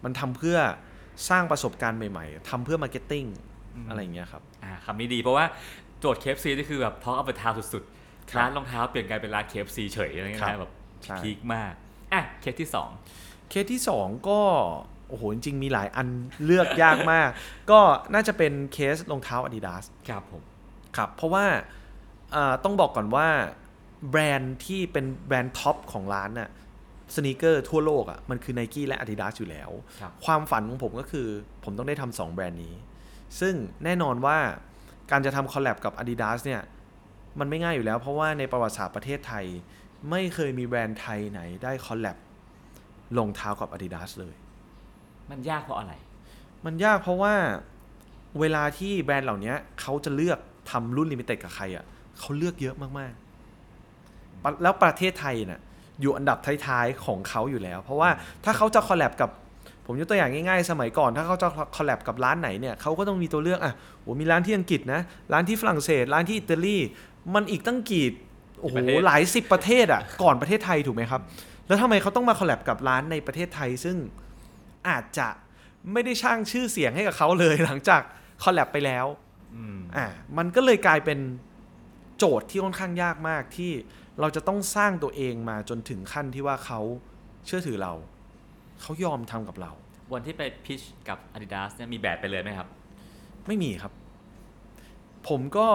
[0.05, 0.59] มันทำเพื่อ
[1.29, 5.45] สร้างประสบการณ์ใหม่ๆทำเพื่อ marketing อะไรอย่างเงี้ยครับ อ่าคำนี้ดีเพราะว่า
[6.01, 7.85] โจทย์ KFC นี่คือแบบ talk of the town สุด
[8.31, 10.73] ครับๆร้านรองเท้าเปลี่ยนกลายเป็นร้าน KFC เฉยอะไรเงี้ยครันะแบบ
[11.05, 11.73] ใช่ peak มาก
[12.13, 12.91] อะเคสที่สอง
[13.49, 14.41] เคสที่2ก็
[15.09, 16.09] โอ้โหจริงๆมีหลายอัน
[16.45, 17.29] เลือกยากมาก
[17.71, 17.81] ก็
[18.15, 20.43] น่าจะเป็นเคสรองเท้า Adidas ครับผม
[20.97, 21.45] ครับเพราะว่า
[22.35, 23.29] อ่าต้องบอกก่อนว่า
[24.11, 26.49] แบรนด์ที่เป็นแบรนด์ top ของร้านน่ะ
[27.17, 29.71] สน e เกอร์ทั่วโลกอะ่ะมันคือ n i กี้และ Adidas อยู่แล้ว
[30.01, 31.29] ครับความฝันของผมก็คือ
[31.65, 32.75] ผมต้องได้ทำสองแบรนด์นี้
[33.41, 34.39] ซึ่งแน่นอนว่า
[35.11, 36.63] การจะทำ collab กับ Adidas เนี่ย
[37.39, 39.45] มันไม่ง่ายอยู่แล้ว เพราะว่าในประวัติศาสตร์ประเทศไทย
[40.11, 42.17] ไม่เคยมีแบรนด์ไทยไหนได้ collab
[43.19, 44.35] รองเท้ากับ Adidas เลย
[45.31, 45.93] มันยากเพราะอะไร
[46.65, 47.35] มันยากเพราะว่า
[48.41, 50.39] เวลาที่แบรนด์เหล่านี้เขาจะเลือก
[50.71, 51.85] ทำรุ่น limited กับใครอะ่ะ
[52.19, 55.61] เขาเลือกเยอะมากๆปะแล้วประเทศไทยน่ะ
[56.01, 58.11] อยู่อันดับท้ายๆของเขาอยู่แล้ว เพราะว่า
[58.45, 59.31] ถ้าเขาจะ collab กับ
[59.87, 65.01] ผมยกตัวอย่างง่ายๆ สมัยก่อน ถ้าเขาจะ collab กับร้านไหนเนี่ยเขาก็ต้องมีตัวเลือกอะโอ้มีร้านที่อังกฤษนะ
[65.33, 66.77] ร้านที่ฝรั่งเศส ร้านที่อิตาลี
[67.35, 68.07] มันอีกตั้งกี่
[68.61, 71.21] โอ้โหประเทศหลายสิบประเทศอะก่อนประเทศไทยถูกไหมครับ
[71.67, 73.97] แล้วทำไมเขาต้องมา collab กับร้านในประเทศไทย ซึ่ง
[74.89, 75.29] อาจจะ
[75.93, 78.03] ไม่ได้สร้างชื่อเสียงให้กับเขาเลยหลังจาก
[78.43, 79.07] คอลแลบไปแล้ว
[79.57, 80.07] อืมอ่า
[80.39, 81.19] มันก็เลยกลายเป็น
[82.19, 83.73] โจทย์ที่ค่อนข้างยากมากที่
[84.21, 86.81] เราจะต้องสร้างตัวเองมาจนถึงขั้นที่ว่าเขา
[87.47, 87.93] เชื่อถือเรา
[88.83, 89.73] เขายอมทำกับเรา
[90.13, 92.69] วันที่ไปพิชกับ Adidas เนี่ยมีแบบไปเลยไหมครับ
[93.47, 93.93] ไม่มีครับ
[95.29, 95.67] ผมก็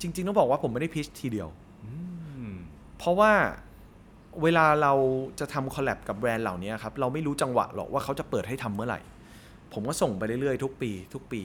[0.00, 1.48] จริง ๆ ต้องบอกว่าผมไม่ได้พิชทีเดียว
[1.84, 1.90] อื
[2.48, 2.50] ม
[2.98, 3.32] เพราะว่า
[4.42, 4.92] เวลาเรา
[5.40, 9.00] จะทำคอลแลบกับแบรนด์เหล่านี้ครับ เราไม่รู้จังหวะหรอกว่าเขาจะเปิดให้ทำเมื่อไหร่
[9.72, 11.42] ผมก็ส่งไปเรื่อยๆ ทุกปี ทุกปี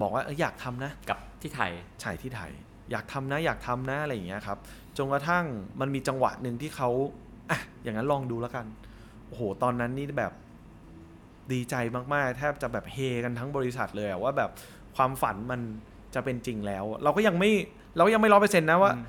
[0.00, 1.72] บอกว่าเอออยากทำนะ กับที่ไทย
[2.02, 2.50] ฉายที่ไทย
[2.90, 4.58] อยากทำนะ อยากทำนะอะไรอย่างเงี้ยครับ
[4.98, 5.44] จนกระทั่ง
[5.80, 6.90] มันมีจังหวะหนึ่งที่เขา
[7.50, 8.66] อะอย่างนั้นลองดูแล้วกัน
[9.26, 10.32] โอ้โหตอนนั้นนี่แบบ
[11.52, 11.74] ดีใจ
[12.14, 14.50] มากๆ แทบจะแบบเฮกันทั้งบริษัทเลยอะว่าแบบ
[14.96, 15.60] ความฝันมัน
[16.14, 17.50] จะเป็นจริงแล้ว เราก็ยังไม่
[17.96, 19.04] เราก็ยังไม่ร้อยเปอร์เซ็นต์นะว่าอืม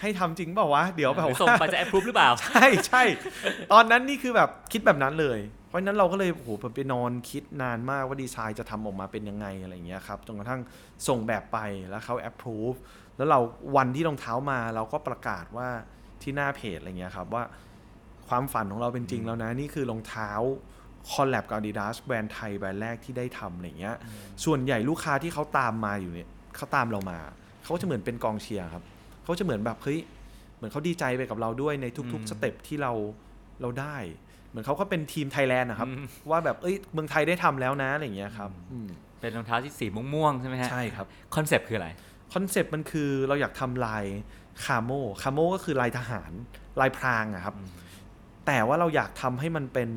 [0.00, 3.02] ให้ทำจริงเปล่าวะ เดี๋ยวแบบหรือว่าส่งไปจะ approve หรือเปล่า ใช่ใช่
[3.72, 10.60] ตอนนั้นนี่คือแบบคิดแบบนั้นเลย เพราะฉะนั้นเราก็เลยโอ้โหผมไปนอนคิดนานมากว่าดีไซน์จะทำออกมาเป็นยังไงอะไรอย่างเงี้ยครับจนกระทั่ง
[11.08, 11.58] ส่งแบบไป
[11.90, 12.76] แล้วเขา approve
[13.20, 13.40] แล้วเรา
[13.76, 15.68] วันที่รองเท้ามาเราก็ประกาศว่า
[16.22, 17.44] ที่หน้าเพจอะไรเงี้ยครับว่า
[18.28, 20.30] ความฝันของเราเป็นจริงแล้วนะ นี่คือรองเท้า
[21.10, 23.96] คอลแลบกับ Adidas แบรนด์ไทยแบรนด์แรกที่ได้ทำอะไรเงี้ย
[24.44, 27.18] ส่วนใหญ่ลูกค้าที่เขาตามมาอยู่เนี่ยเขาตามเรามา
[27.64, 28.82] เขาจะเหมือนเป็นกองเชียร์ครับ
[29.24, 29.98] เขาจะเหมือนแบบเฮ้ย
[30.56, 32.92] เหมือนเขาดีใจไปกับเราด้วยในทุกอืมๆ step ที่เรา
[33.60, 33.96] เราได้
[34.50, 38.88] เหมือนเขาก็เป็นทีมไทยแลนด์นะครับอืมว่าแบบเอ้ยเมืองไทยได้ทำแล้วนะอะไรอย่างเงี้ยครับอืม
[39.20, 41.88] เป็นรองเท้าที่สีม่วงๆใช่ไหมฮะใช่ครับ คอนเซปต์คืออะไร
[42.32, 44.04] คอนเซปต์มันคือเราอยากทำลาย
[44.64, 44.90] camo
[45.22, 46.32] camo ก็คือลายทหาร
[46.80, 47.54] ลายพรางอะครับ
[48.46, 49.90] แต่ว่าเราอยากทำให้มันเป็น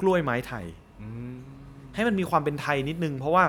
[0.00, 0.64] กล้วยไม้ไทย
[1.00, 1.34] อืม
[1.94, 3.44] ให้มันมีความเป็นไทยนิดนึง เพราะว่า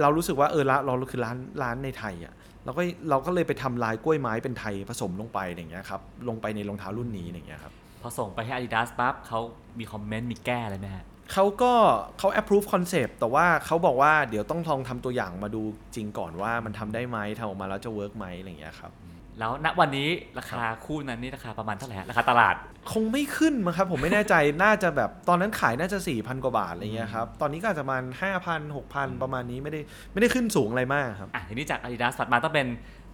[0.00, 9.40] เรารู้สึกว่าเออร้านเราคือร้านร้านในไทยอะเราก็เราก็เลยไปทำลายกล้วยไม้เป็นไทยผสมลงไปอย่างเงี้ยครับลงไปในรองเท้ารุ่นนี้อย่างเงี้ยครับพอส่งไปให้ Adidas ปั๊บเขา
[9.78, 11.72] มีคอมเมนต์มีแก้อะไรไหมฮะ เขาก็
[12.18, 15.62] เขา approve concept แต่ว่าเขาบอกว่าเดี๋ยวต้องลองทำตัวอย่างมาดู
[15.94, 18.92] จริงก่อนว่ามันทำได้ไหมทำออกมาแล้วจะ work ไหมอะไรอย่างเงี้ยครับ
[19.38, 20.08] แล้วณวันนี้
[20.38, 22.54] ราคาคู่นั้นนี่ราคาประมาณเท่าไหร่ฮะราคาตลาด
[22.92, 28.04] คงไม่ขึ้นมั้งครับ ผมไม่แน่ใจ น่าจะแบบตอนนั้นขายน่าจะ 4,000 กว่าบาทอะไรเงี้ยครับ ตอนนี้ก็อาจจะประมาณ
[28.44, 29.80] 5,000 6,000 ประมาณนี้ไม่ได้
[30.12, 32.66] ไม่ได้ขึ้นสูงอะไรมากครับ อะทีนี้จาก Adidas ถัดมาต้องเป็น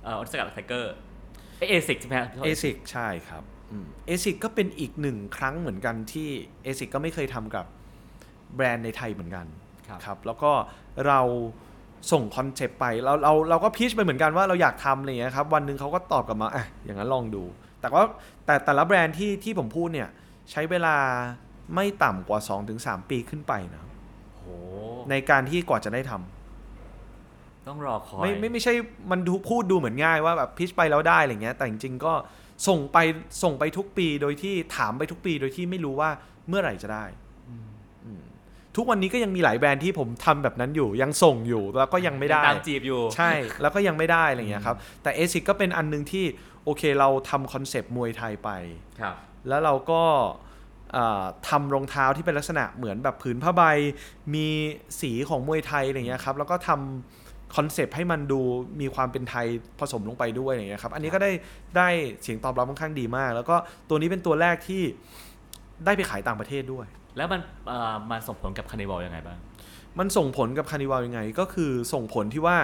[0.05, 3.43] เอ่อ Onitsuka Tiger ASICS ใช่ไหมฮะ ASIC ใช่ครับ
[4.07, 6.29] เอซิกก็เป็นอีกหนึ่งครั้งเหมือนกันที่
[6.65, 7.65] ASIC ก็ไม่เคยทำกับ
[8.55, 9.47] แบรนด์ในไทยเหมือนกัน
[9.89, 10.51] ครับครับแล้วก็
[11.07, 11.21] เรา
[12.13, 17.43] ส่งคอนเซปต์ไปเราเราเราก็ pitch ไปเหมือนกันว่าเราอยากทำอะไรอย่างเงี้ยครับวันหนึ่งเขาก็ตอบกลับมาอะอย่างนั้นลองดู
[17.81, 18.05] แต่ว่า
[18.47, 20.09] แต่แต่ละแบรนด์ที่ที่ผมพูดเนี่ย
[20.51, 20.97] ใช้เวลา
[21.75, 22.41] ไม่ต่ำกว่า
[22.75, 23.91] 2-3 ปีขึ้นไปนะครับ
[24.37, 24.45] โห
[25.11, 28.73] ในการที่กว่าจะได้ทำต้องรอคอยไม่ไม่ไม่ใช่
[29.11, 32.13] มันดูพูดดูเหมือนง่ายว่าแบบพิชไปแล้วได้อะไรเงี้ย แต่จริงๆก็
[32.69, 32.99] ส่งไป
[33.43, 36.11] ส่งไปทุกปีโดยที่ถามไปทุกปีโดยที่ไม่รู้ว่า
[36.49, 37.26] เมื่อไหร่จะได้อืมอืม
[38.77, 46.25] ทุกวันนี้ก็ยังมีหลายแบรนด์ที่ผมทำแบบนั้นอยู่ ยังส่งอยู่แล้วก็ยังไม่ได้ตามจีบอยู่ ใช่ แล้วก็ยังไม่ได้อะไรเงี้ยครับ แต่เอซิกก็เป็นอันหนึงที่
[46.65, 48.51] โอเคเราทำคอนเซปต์มวยไทยไป
[49.01, 49.15] ครับ
[49.49, 50.03] แล้วเราก็
[50.93, 53.63] เอ่อทำรองเท้าที่เป็นลักษณะเหมือนแบบผืนผ้าใบ
[54.35, 54.47] มี
[55.01, 58.41] สีของมวยไทยอะไรเงี้ยครับ แล้วก็ทำคอนเซปต์ให้มันดู
[58.81, 59.47] มีความเป็นไทย
[59.81, 61.33] ผสมลงไปด้วยอะไรเงี้ยครับ อันนี้ก็ได้
[61.77, 61.89] ได้
[62.23, 63.57] เสียงตอบรับค่อนข้างดีมาก แล้วก็
[63.89, 64.83] ตัวนี้เป็นตัวแรกที่
[65.85, 66.87] ได้ไปขายต่างประเทศด้วย
[67.17, 69.39] แล้วมันเอ่อมันส่งผลกับ Carnival ยังไงบ้าง
[69.99, 72.57] มันส่งผลกับ Carnival ยังไง ก็คือส่งผลที่ว่า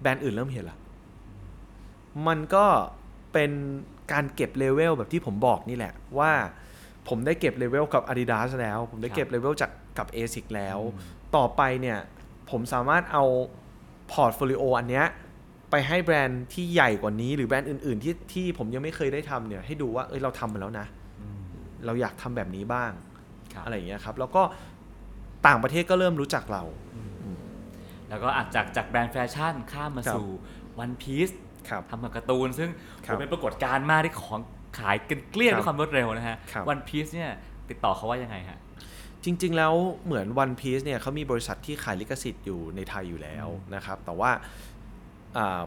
[0.00, 0.78] แบรนด์อื่นเริ่มเห็นละ
[2.26, 2.66] มันก็
[3.32, 3.50] เป็น
[4.12, 6.32] การเก็บเลเวลแบบที่ผมบอกนี่แหละ ว่า
[7.08, 10.78] ผมได้เก็บเลเวลกับ Adidas แล้ว ผมได้เก็บเลเวลจากกับ ASIC แล้ว
[11.36, 11.98] ต่อไปเนี่ย
[12.50, 13.24] ผมสามารถเอา
[14.10, 15.06] portfolio อันเนี้ย
[15.70, 20.86] ไปให้แบรนด์ที่ใหญ่กว่านี้ หรือแบรนด์อื่น ๆ ที่ที่ผมยังไม่เคยได้ทำเนี่ยให้ดูว่าเอ้ยเราทำมาแล้วนะ
[21.84, 23.07] เราอยากทำแบบนี้บ้างครับ
[23.64, 24.42] อะไรอย่างเงี้ยครับ แล้วก็
[25.46, 26.62] ต่างประเทศก็เริ่มรู้จักเรา
[28.08, 30.28] แล้วก็อาจจากจากแบรนด์แฟชั่นข้ามมาครับสู่
[30.78, 31.28] วันพีซ
[31.68, 32.70] ครับทำกับการ์ตูน ซึ่ง
[33.04, 34.40] ครับโหเป็นปรากฏการณ์มากที่ของ
[34.78, 37.30] ขายกันเกลี้ยงครับด้วยความรวดเร็วนะฮะครับวันพีซเนี่ย
[37.70, 38.58] ติดต่อเขาว่ายังไงฮะ
[39.24, 44.30] จริง ๆ แล้วเหมือน One Piece เนี่ยเขามีบริษัทที่ขายลิขสิทธิ์อยู่ในไทยอยู่แล้วนะครับ แต่ว่า
[45.38, 45.60] อ่า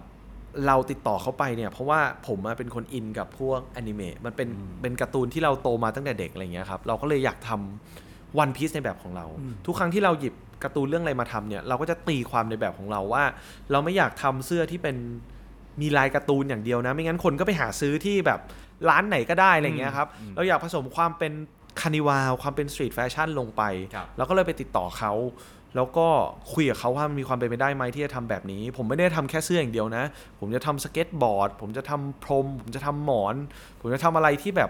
[0.68, 10.34] เราติดต่อเขาไปเนี่ยเพราะว่าผมอะเป็นคนอินกับพวกอนิเมะมันเป็นอืมเป็นการ์ตูนที่เราโตมาตั้งแต่เด็กอะไรเงี้ยครับเราก็เลยอยากทำ One Piece ในแบบของเราอืมทุกครั้งที่เราหยิบ
[10.64, 13.24] การ์ตูนเรื่องอะไรมาทำเนี่ยเราก็จะตีความในแบบของเราว่า
[13.72, 14.96] เราไม่อยากทำเสื้อที่เป็น
[15.82, 18.40] มีลายการ์ตูนอย่างเดียวนะ ไม่งั้นคนก็ไปหาซื้อที่แบบ
[18.90, 21.34] ร้านไหนก็ได้อะไรเงี้ยครับอืมเราอยากผสมความเป็น
[21.82, 23.64] Carnival ความเป็น street fashion ลงไป
[23.96, 25.14] ครับเราก็เลยไปติดต่อเขา
[25.76, 26.08] แล้วก็
[26.54, 30.04] คุยกับเขาว่ามันมีความเป็นไปได้ไหมที่จะทำแบบนี้ ผมไม่ได้ทำแค่เสื้ออย่างเดียวนะ
[30.40, 33.36] ผมจะทำสเก็ตบอร์ด ผมจะทำพรม ผมจะทำหมอน
[33.82, 34.70] ผมจะทำอะไรที่แบบ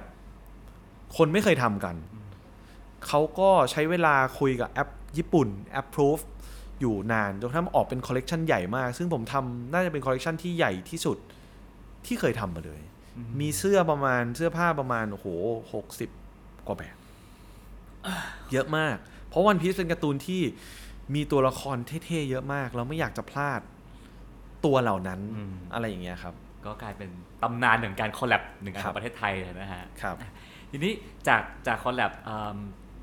[1.18, 1.96] คนไม่เคยทำกัน
[3.08, 5.48] เขาก็ใช้เวลาคุยกับแอปญี่ปุ่น
[5.82, 6.24] Approve
[6.80, 11.18] อยู่นานจนกระทั่งออกเป็นคอลเลกชันใหญ่มาก ซึ่งผมทำน่าจะเป็นคอลเลกชันที่ใหญ่ที่สุด
[12.06, 12.82] ที่เคยทำมาเลย
[13.40, 15.28] มีเสื้อประมาณเสื้อผ้าประมาณโอ้โห
[15.74, 16.10] หกสิบ
[16.68, 16.96] กว่าแบบ
[18.52, 18.96] เยอะมาก
[19.30, 20.42] เพราะ One Piece เป็นการ์ตูนที่
[21.16, 23.62] มีตัวละครเท่ๆเยอะมาก เราไม่อยากจะพลาด
[24.66, 26.34] ตัวเหล่านั้นอืม อะไรอย่างเงี้ยครับ
[26.66, 27.10] ก็กลายเป็น
[27.44, 30.16] ตำนานหนึ่งการ collab หนึ่งอันครัของประเทศไทยเลยนะฮะ ครับ
[30.72, 30.94] ทีนี้
[31.28, 32.58] จากจาก collab เอิ่ม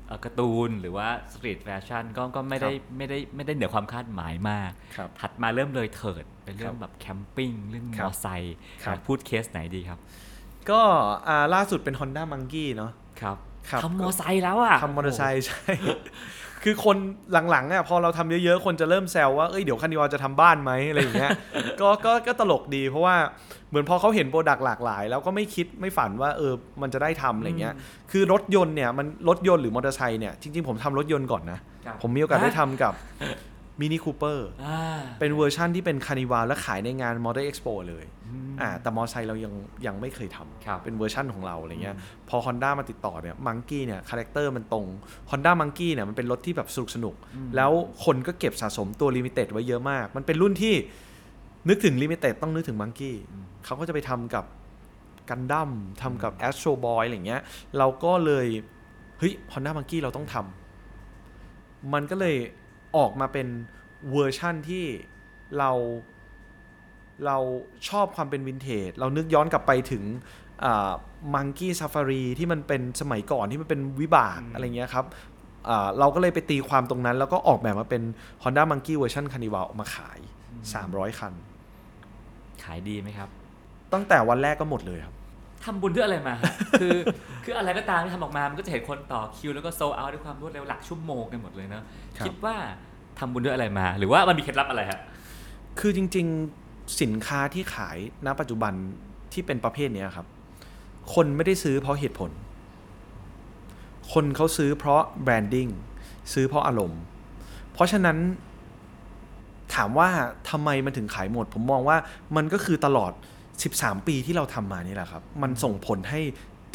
[0.07, 9.99] เอ่อการ์ตูนหรือว่า street fashion ก็ก็ไม่ได้ครับไม่ได้ไม่ได้เหนือความคาดหมายมาก ครับ ถัดมาเริ่มเลยเถิด เป็นเรื่องครับแบบ camping เรื่องมอไซค์ครับอยากพูดเคสไหนดีครับ
[10.69, 10.81] ก็
[11.27, 12.91] อ่าล่าสุดเป็น Honda Monkey เนาะ
[13.21, 13.37] ครับ
[13.69, 15.71] ครับ ทำมอไซค์แล้วอะทำมอเตอร์ไซค์ใช่
[16.63, 16.97] คือคน
[17.49, 21.31] หลังๆอะพอเราทำเยอะๆ คนจะเริ่มแซวว่าเอ้ยเดี๋ยว Carnival จะทำบ้านไหมอะไรอย่างเงี้ย
[21.81, 23.15] ก็ก็ก็ตลกดีเพราะว่า
[23.69, 27.73] เหมือนพอเขาเห็น product หลากหลาย แล้วก็ไม่คิดไม่ฝันว่าเออมันจะได้ทำอะไรเงี้ย
[28.11, 32.93] คือรถยนต์เนี่ยมันรถยนต์หรือมอเตอร์ไซค์เนี่ยจริงๆผมทำรถยนต์ก่อนนะครับผมมีโอกาสได้ฮะทำกับ
[33.79, 39.53] Mini Cooper อ่าเป็นเวอร์ชั่นที่เป็น Carnival และขายในงาน Motor Expo เลยอืมอ่าแต่มอเตอร์ไซค์เรายัง
[39.85, 41.95] ยังไม่เคยทำครับเป็นเวอร์ชั่นของเราอะไรเงี้ย
[42.29, 44.85] พอ Honda มาติดต่อเนี่ย Monkey เนี่ย character มันตรง
[45.31, 47.71] Honda Monkey เนี่ยมันเป็นรถที่แบบสนุกสนุกๆแล้ว
[48.05, 50.73] คนก็เก็บสะสมตัว limited ไว้เยอะมาก มันเป็นรุ่นที่
[51.69, 53.15] นึกถึง limited ต้องนึกถึง Monkey
[53.65, 54.45] เขาก็จะไปทำกับ
[55.29, 55.69] กันดั้ม
[56.01, 57.41] ทำกับ Astro Boy อะไรเงี้ย
[57.77, 58.47] เราก็เลย
[59.19, 62.35] เฮ้ย Honda Monkey เราต้องทำมันก็เลย
[62.97, 63.47] ออกมาเป็น
[64.11, 64.85] เวอร์ชั่นที่
[65.57, 65.71] เรา
[67.25, 67.37] เรา
[67.89, 70.03] ชอบความเป็นวินเทจ เรานึกย้อนกลับไปถึง
[71.33, 75.05] มังกี้ซ f ฟารีที่มันเป็นสมัยก่อนที่มันเป็นวิบากอะไรเงี้ยครับ
[75.69, 78.03] อ่าเราก็เลยไปตีความตรงนั้น แล้วก็ออกแบบมาเป็น
[78.43, 80.19] Honda Monkey เวอร์ชัน Carnival ออกมาขาย
[80.69, 81.33] 300 คัน
[82.63, 83.29] ขายดีไหมครับ
[83.93, 85.15] ตั้งแต่วันแรกก็หมดเลยครับ
[85.65, 86.95] ทำบุญด้วยอะไรมาฮะคือ
[87.43, 91.83] คืออะไรก็ตามที่ทำออกมา มันก็จะเห็นคนต่อคิวแล้วก็โซเอาด้วยความรวดเร็วหลักชั่วโมงกันหมดเลยเนอะ
[92.17, 92.55] ครับคิดว่า
[93.19, 94.99] ทำบุญด้วยอะไรมา หรือว่ามันมีเคล็ดลับอะไรฮะ
[95.79, 96.25] คือจริง
[96.63, 98.73] ๆสินค้าที่ขายณปัจจุบัน
[99.33, 100.27] ที่เป็นประเภทเนี้ยครับ
[101.13, 102.31] คนไม่ได้ซื้อเพราะเหตุผล
[104.13, 105.67] คนเขาซื้อเพราะ branding
[106.33, 107.01] ซื้อเพราะอารมณ์
[107.73, 108.17] เพราะฉะนั้น
[109.75, 110.09] ถามว่า
[110.49, 111.97] ทำไมมันถึงขายหมด ผมมองว่า
[112.35, 113.11] มันก็คือตลอด
[113.67, 116.21] 13 ปีที่เราทำมานี่แหละครับ มันส่งผลให้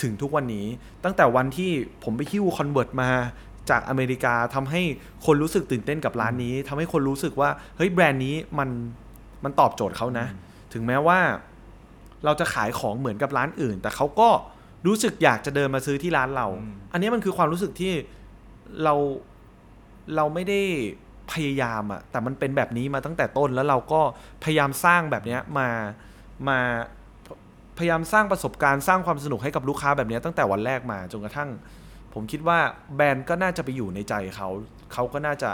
[0.02, 0.66] ถึงทุกวันนี้
[1.04, 1.70] ตั้งแต่วันที่
[2.04, 3.10] ผมไปหิ้ว Converse มา
[3.70, 4.82] จากอเมริกาทำให้
[5.26, 8.68] คนรู้สึกตื่นเต้นกับร้านนี้ทำให้คนรู้สึกว่าเฮ้ยแบรนด์นี้มัน
[9.44, 10.26] มันตอบโจทย์เขานะ
[10.72, 11.18] ถึงแม้ว่า
[12.24, 14.28] เราจะขายของเหมือนกับร้านอื่น แต่เขาก็
[14.86, 17.92] รู้สึกอยากจะเดินมาซื้อที่ร้านเราอืมอันนี้มันคือความรู้สึกที่
[18.84, 18.94] เรา
[20.16, 20.60] เราไม่ได้
[21.32, 24.00] พยายามอะแต่มันเป็นแบบนี้มาตั้งแต่ต้นแล้วเราก็
[24.44, 25.68] พยายามสร้างแบบเนี้ยมา
[26.48, 26.60] มา
[27.78, 31.50] พยายามสร้างประสบการณ์สร้างความสนุกให้กับลูกค้าแบบเนี้ยตั้งแต่วันแรกมาจนกระทั่ง
[32.14, 32.58] ผมคิดว่า
[32.96, 34.48] แบรนด์ก็น่าจะไปอยู่ในใจเขา
[34.92, 35.50] เขาก็น่าจะ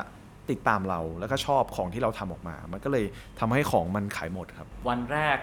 [0.50, 3.04] ติดตามเราแล้วก็ชอบของที่เราทำออกมา มันก็เลย
[3.40, 5.38] ทำให้ของมันขายหมดครับ วันแรก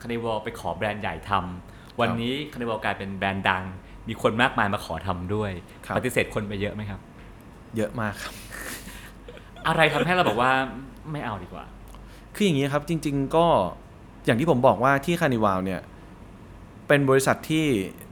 [0.00, 3.64] Carnival ไปขอแบรนด์ใหญ่ทำวันนี้ Carnival กลายเป็นแบรนด์ดัง
[4.08, 5.50] มีคนมากมายมาขอทำด้วย
[5.86, 7.00] ครับปฏิเสธคนไปเยอะไหมครับ
[7.76, 8.34] เยอะมากครับ
[9.68, 10.52] อะไรทำให้เราบอกว่า
[11.12, 11.64] ไม่เอาดีกว่า
[12.34, 13.46] คืออย่างนี้ครับจริง ๆ ก็
[14.24, 15.80] อย่างที่ผมบอกว่าที่ Carnival เนี่ย
[16.88, 17.66] เป็นบริษัทที่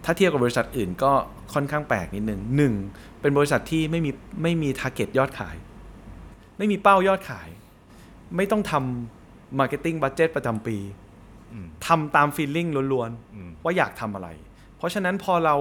[0.04, 1.12] ถ้าเทียบกับบริษัทอื่นก็
[1.54, 2.74] ค่อนข้างแปลกนิดนึงหนึ่ง
[3.20, 4.10] เป็นบริษัทที่ไม่มี
[4.42, 5.56] ไม่มี target ยอดขาย
[6.58, 7.48] ไม่มีเป้ายอดขาย
[8.36, 10.76] ไม่ต้องทำ marketing budget ประจำปี
[11.52, 14.28] อืมทำตาม feeling ล้วนอืมๆว่าอยากทำอะไร
[14.76, 15.56] เพราะฉะนั้นพอเรา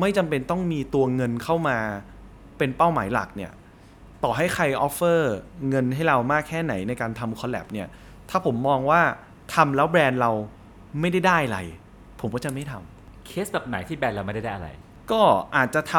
[0.00, 1.78] ไม่จำเป็นต้องมีตัวเงินเข้ามา
[2.58, 3.52] เป็นเป้าหมายหลักเนี่ย
[4.24, 5.34] ต่อให้ใคร offer
[5.68, 7.88] เงินให้เรามากแค่ไหนในการทำ collab เนี่ย
[8.30, 9.00] ถ้าผมมองว่า
[9.54, 10.30] ทำแล้วแบรนด์เรา
[11.00, 11.58] ไม่ได้ได้อะไร
[12.20, 14.68] ผมก็จะไม่ทำเคสแบบไหนที่แบรนด์เราไม่ได้ได้อะไร
[15.10, 15.22] ก็
[15.56, 15.94] อาจจะท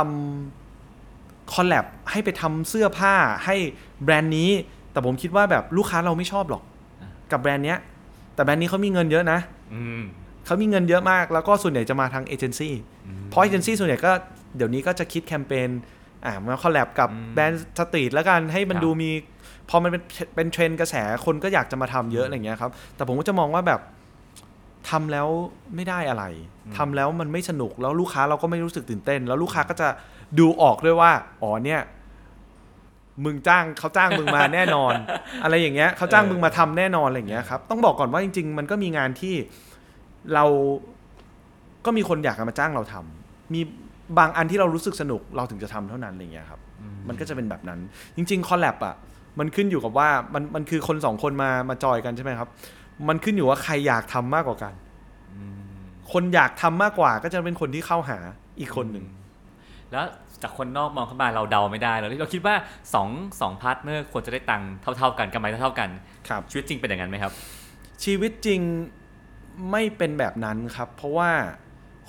[0.73, 3.13] ำ collab ให้ไปทำเสื้อผ้า
[3.45, 3.55] ให้
[4.03, 4.49] แบรนด์นี้
[4.91, 6.63] แต่ผมคิดว่าแบบลูกค้าเราไม่ชอบหรอก
[7.01, 7.79] อ่ากับแบรนด์เนี้ย
[8.35, 9.39] แต่แบรนด์นี้เขามีเงินเยอะนะ
[9.73, 10.01] อืม
[10.45, 12.73] เขามีเงินเยอะมาก แล้วก็ส่วนใหญ่จะมาทางเอเจนซี่
[13.29, 14.11] เพราะเอเจนซี่ส่วนใหญ่ก็
[14.55, 15.69] เดี๋ยวนี้ก็จะคิดแคมเปญ
[16.25, 19.11] อ่ามา collab กับอืมแบรนด์ street แล้วกันให้มันครับดูมี
[19.69, 20.03] พอมันเป็น
[20.35, 20.95] เป็นเทรนด์กระแส
[21.25, 23.81] คนก็อยากจะมาทำเยอะอะไรเงี้ยครับ แต่ผมก็จะมองว่าแบบ
[24.89, 25.27] ทำแล้ว
[25.75, 26.23] ไม่ได้อะไร
[26.77, 29.87] ทำแล้วมันไม่สนุกแล้วลูกค้าเราก็ไม่รู้สึกตื่นเต้น แล้วลูกค้าก็จะ
[30.39, 31.11] ดูออกด้วยว่า
[31.41, 31.81] อ๋อเนี่ย
[33.25, 34.93] มึงจ้างเขาจ้างมึงมาแน่นอน
[35.43, 39.35] อะไรอย่างเงี้ยเขาจ้างมึงมาทำแน่นอนอะไรอย่างเงี้ยครับต้องบอกก่อนว่าจริง ๆ มันก็มีงานที่
[40.33, 40.45] เรา
[41.85, 43.61] ก็มีคนอยากจะมาจ้างเราทำมี
[44.17, 46.59] บางอันที่เรารู้สึกสนุกเราถึงจะทำเท่านั้นอะไรอย่างเงี้ยครับ
[47.07, 47.79] มันก็จะเป็นแบบนั้น
[48.15, 48.95] จริงๆ collab อะ
[49.39, 52.49] มันขึ้นอยู่กับว่ามันมันคือคนสองคนมามาจอยกันใช่ไหมครับ
[53.07, 54.73] มันขึ้นอยู่ว่าใครอยากทำมากกว่ากัน
[56.11, 58.17] คนอยากทำมากกว่าก็จะเป็นคนที่เข้าหา
[58.59, 59.05] อีกคนหนึ่ง
[59.91, 60.05] แล้ว
[60.41, 62.55] จากคนนอกมองเข้ามาเราเดาไม่ได้เราเราคิดว่า
[62.93, 63.09] สอง
[63.41, 65.89] สอง partner ควรจะได้ตังค์เท่า ๆ กันกำไรเท่าๆกัน
[66.29, 67.33] ครับชีวิตจริงเป็นอย่างนั้นไหมครับ
[68.03, 68.61] ชีวิตจริง
[69.71, 71.29] ไม่เป็นแบบนั้นครับ เพราะว่า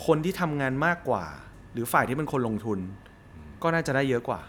[0.07, 1.25] คนที่ทำงานมากกว่า
[1.73, 2.79] หรือฝ่ายที่เป็นคนลงทุน
[3.63, 4.41] ก็น่าจะได้เยอะกว่า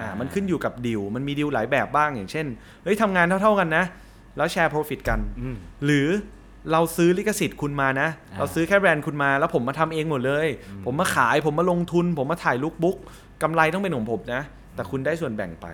[0.00, 2.46] อ่าอ่ามันขึ้นอยู่กับดีลมันมีดีลหลายแบบบ้างอย่างเช่น
[2.84, 3.84] เฮ้ยทำงานเท่าๆกันนะ
[4.36, 6.08] แล้วแชร์ profit กันอืมหรือ
[6.72, 10.48] เราซื้อลิขสิทธิ์คุณมานะอ่าเราซื้อแค่แบรนด์คุณมา แล้วผมมาทำเองหมดเลย
[10.86, 12.96] ผมมาขายผมมาลงทุน ผมมาถ่ายลุคบุ๊ก
[13.42, 14.42] กำไรต้องเป็นของผมนะ
[14.74, 15.68] แต่คุณได้ส่วนแบ่งไป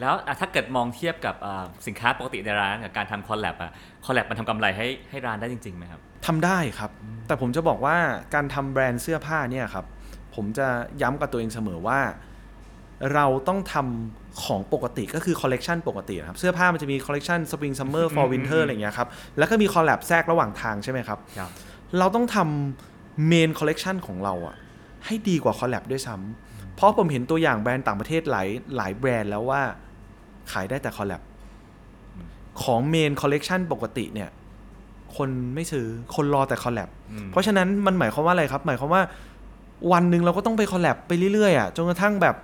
[0.00, 3.70] แล้วอะถ้าเกิดมองเทียบกับอ่าสินค้าปกติในร้านกับการทำคอลแลบอะ
[4.04, 6.90] collab มันทำกำไรให้ให้ร้านได้จริงๆไหมครับทำได้ครับ
[7.26, 7.96] แต่ผมจะบอกว่า
[8.34, 9.84] การทำแบรนด์เสื้อผ้าเนี่ยครับ
[10.34, 10.66] ผมจะ
[11.02, 12.00] ย้ำกับตัวเองเสมอว่า
[13.14, 21.50] เราต้องทำของปกติก็คือคอลเลกชันปกตินะครับ เสื้อผ้ามันจะมีคอลเลกชัน spring summer fall winter อะไรอย่างเงี้ยครับ แล้วก็มี collab แทรกระหว่างทางใช่ไหมครับ ครับ
[21.98, 24.56] เราต้องทำ main collection ของเราอะ
[25.06, 29.62] ให้ดีกว่า collab ด้วยซ้ำเพราะผมเห็นตัวอย่างแบรนด์ต่างประเทศหลายหลายแบรนด์แล้วว่า
[30.52, 31.22] ขายได้แต่ collab
[32.62, 34.30] ของ main collection ปกติเนี่ย
[35.16, 39.02] คนไม่ซื้อคนรอแต่ collab อืมเพราะฉะนั้นมันหมายความว่าอะไรครับ หมายความว่า
[39.92, 42.36] วันหนึ่งเราก็ต้องไป collab ไปเรื่อยๆอะจนกระทั่งแบบ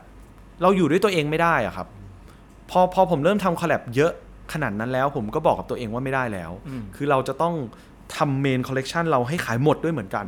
[0.62, 1.86] เราอยู่ด้วยตัวเองไม่ได้อะครับ
[2.70, 4.12] พอพอผมเริ่มทำ collab เยอะ
[4.52, 7.54] ขนาดนั้นแล้ว ผมก็บอกกับตัวเองว่าไม่ได้แล้วอืมคือเราจะต้อง
[8.16, 10.26] ทำ main collection เราให้ขายหมดด้วยเหมือนกัน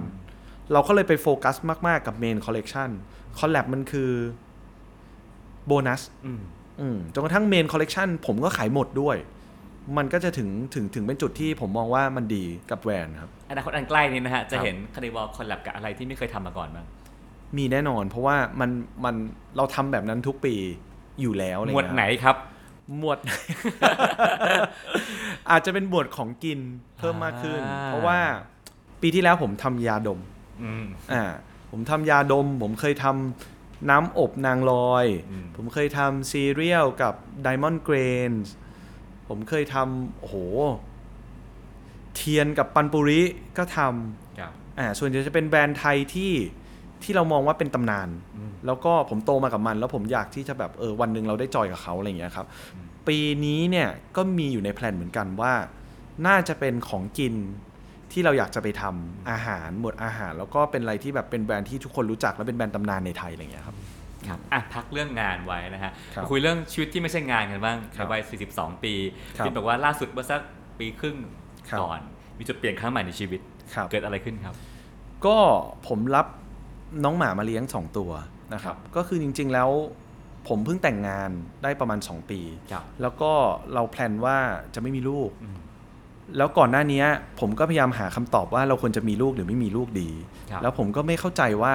[0.73, 1.57] เราก็เลยไปโฟกัส
[1.87, 2.89] มาก ๆ กับ main collection
[3.39, 4.11] collab มันคือ
[5.67, 6.41] โบนัสอืม
[6.81, 9.17] อืมจนกระทั่ง main collection ผมก็ขายหมดด้วย
[9.97, 16.87] มันก็จะถึงถึงถึงเป็นจุดที่ผมมองว่ามันดีกับแบรนด์ครับอนาคตอันใกล้นี้นะฮะ จะครับเห็น Carnival collab กับอะไรที่ไม่เคยทำมาก่อนบ้าง
[17.57, 18.71] มีแน่นอน เพราะว่ามัน
[19.05, 19.15] มัน
[19.57, 20.55] เราทำแบบนั้นทุกปี
[21.21, 22.37] อยู่แล้วอะไรหมวดเงี้ยไหนครับ
[22.99, 23.19] หมวด
[25.51, 26.61] อาจจะเป็นหมวดของกิน
[26.99, 28.19] เพิ่มมากขึ้นอ่าเพราะว่า
[29.01, 30.21] ปีที่แล้วผมทำยาดม
[30.63, 31.25] อืมอ่า
[31.71, 37.15] ผมทำยาดม ผมเคยทำน้ำอบนางลอยอืมผมเคยทำซีเรียลกับ
[37.47, 38.47] Diamond Grains
[39.29, 40.37] ผมเคยทำโอ้โห
[42.15, 43.23] เทียนกับปันปุริ
[43.59, 43.79] ก็ท
[44.39, 46.33] ครับำอ่าส่วนใหญ่จะเป็นแบรนด์ไทยที่
[47.05, 52.47] ที่เรามองว่าเป็นตำนานอืมแล้วก็ผมโตมากับมัน แล้วผมอยากที่จะแบบเออวันหนึ่งเราได้จอยกับเขาอะไรอย่างเงี้ยครับ
[53.09, 55.53] ปีนี้เนี่ยก็มีอยู่ในแพลนเหมือนกันว่า
[56.27, 57.35] น่าจะเป็นของกิน
[58.13, 63.77] ที่เราอยากจะไปทำอาหารหมวดอาหาร แล้วก็เป็นอะไรที่แบบเป็นแบรนด์ที่ทุกคนรู้จักและเป็นแบรนด์ตำนานในไทยอะไรอย่างเงี้ยครับ
[64.29, 68.21] ครับอะพักเรื่องงานไว้นะฮะครับมาคุยเรื่องชีวิตที่ไม่ใช่งานกันบ้างครัในบวัย
[68.53, 68.95] 42 ปี
[69.39, 70.41] ครับที่บอกว่าล่าสุดเมื่อสัก
[70.79, 71.17] ปีครึ่ง
[71.71, 72.01] ครับก่อน
[72.39, 73.41] มีจุดเปลี่ยนครั้งใหม่ในชีวิต
[73.75, 74.55] ครับเกิดอะไรขึ้นครับ
[75.27, 75.37] ก็
[75.89, 76.27] ผมรับ
[77.05, 78.11] น้องหมามาเลี้ยง 2 ตัว
[78.55, 79.71] นะครับ ก็คือจริง ๆ แล้ว
[80.49, 81.31] ผมเพิ่งแต่งงาน
[81.63, 82.41] ได้ประมาณ 2 ปี
[82.73, 83.33] ครับแล้วก็
[83.75, 84.37] เราแพลนว่า
[84.75, 85.57] จะไม่มีลูกอืม
[86.37, 87.05] แล้วก่อนหน้านี้
[87.41, 90.11] ผมก็พยายามหาคำตอบว่าเราควรจะมีลูกหรือไม่มีลูกดี
[90.51, 91.73] ครับแล้วผมก็ไม่เข้าใจว่า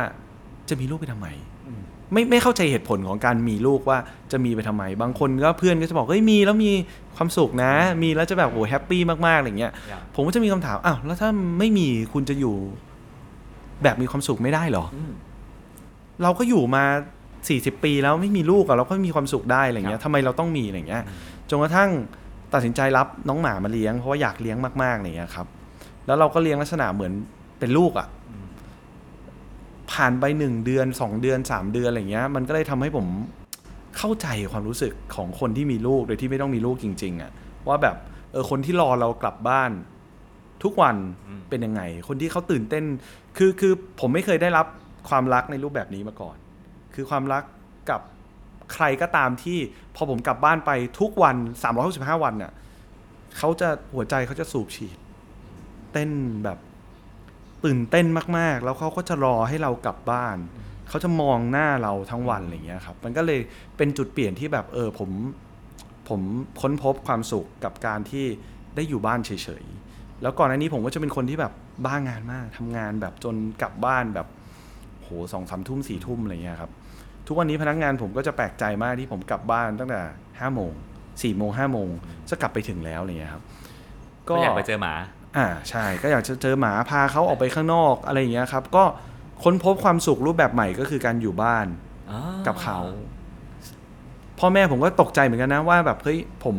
[0.70, 1.28] จะมีลูกไปทำไม
[1.68, 1.82] อืม
[2.13, 3.97] ไม่ไม่เข้าใจเหตุผลของการมีลูกว่า
[4.32, 6.72] จะมีไปทำไม บางคนก็เพื่อนก็จะบอกเฮ้ยมีแล้วมี
[7.15, 12.55] ความสุขนะ มีแล้วจะแบบโอ้แฮปปี้มากๆอะไรเงี้ยครับผมก็จะมีคำถามอ้าวแล้วถ้าไม่มีคุณจะอยู่
[13.84, 15.11] แบบมีความสุขไม่ได้เหรออืม
[16.23, 16.84] เราก็อยู่มา
[17.38, 21.03] 40ปีแล้วไม่มีลูกอะเราก็มีความสุขได้อะไรเงี้ครัยบทำไมเราต้องมีอะไรเงี้ย
[21.49, 21.89] จนกระทั่ง
[22.53, 25.47] ตัดสินใจรับน้องหมามาเลี้ยงเพราะว่าอยากเลี้ยงมากๆอะไรเงี้ยครับ
[26.05, 27.13] แล้วเราก็เลี้ยงลักษณะเหมือน
[27.59, 28.45] เป็นลูกอะอืม
[29.91, 33.07] ผ่านไปหนึ่งเดือนสองเดือนสามเดือนอะไรเงี้ย มันก็เลยทำให้ผม
[33.97, 37.32] เข้าใจความรู้สึกของคนที่มีลูกโดยที่ไม่ต้องมีลูกจริง ๆอะ
[37.67, 37.95] ว่าแบบ
[38.32, 39.71] เออคนที่รอเรากลับบ้าน
[40.64, 40.95] ทุกวัน
[41.28, 42.84] อืมเป็นยังไง คนที่เขาตื่นเต้น
[43.38, 44.66] คือคือผมไม่เคยได้รับ
[45.10, 46.38] ความรักในรูปแบบนี้มาก่อน
[46.95, 47.43] คือความรัก
[47.89, 48.01] กับ
[48.74, 49.58] ใครก็ตามที่
[49.95, 51.36] พอผมกลับบ้านไปทุกวัน
[51.80, 52.53] 365 วันเนี่ย
[53.38, 54.97] เขาจะหัวใจเขาจะสูบฉีด
[55.93, 56.10] เต้น
[56.43, 56.58] แบบ
[57.66, 58.05] ตื่นเต้น
[58.38, 60.38] มากๆ แล้วเขาก็จะรอให้เรากลับบ้าน
[60.89, 63.39] เขาจะมองหน้าเราทั้งวันอะไรเงี้ยครับ มันก็เลย
[63.78, 65.10] เป็นจุดเปลี่ยนที่แบบเออผม
[66.10, 66.22] ผม
[66.62, 68.26] ค้นพบความสุขกับการที่
[68.76, 69.32] ได้อยู่บ้านเฉ
[69.62, 69.87] ยๆ
[70.22, 71.53] แล้วก่อนหน้านี้ผมก็จะเป็นคนที่แบบ
[71.86, 74.28] บ้างานมากทำงานแบบจนกลับบ้านแบบ
[75.03, 76.72] โหสองสามทุ่มสี่ทุ่มอะไรเงี้ยครับ
[77.28, 80.01] ทุกวันนี้พนักงานผมก็จะแปลกใจมากที่ผมกลับบ้านตั้งแต่
[80.39, 80.72] ห้าโมง
[81.24, 81.89] สี่โมงห้าโมง
[82.30, 83.43] จะกลับไปถึงแล้วอะไรเงี้ยครับ
[84.28, 84.93] ก็อยากไปเจอหมา
[85.38, 88.84] อ่าใช่ ก็อยากจะเจอหมาพาเขาออกไปข้างนอกอะไรอย่างเงี้ยครับ ก็
[89.43, 91.68] ค้นพบความสุขรูปแบบใหม่ก็คือการอยู่บ้าน
[92.11, 92.80] อ๋อกับเขา
[94.39, 96.55] พ่อแม่ผมก็ตกใจเหมือนกันนะว่าแบบเฮ้ยผม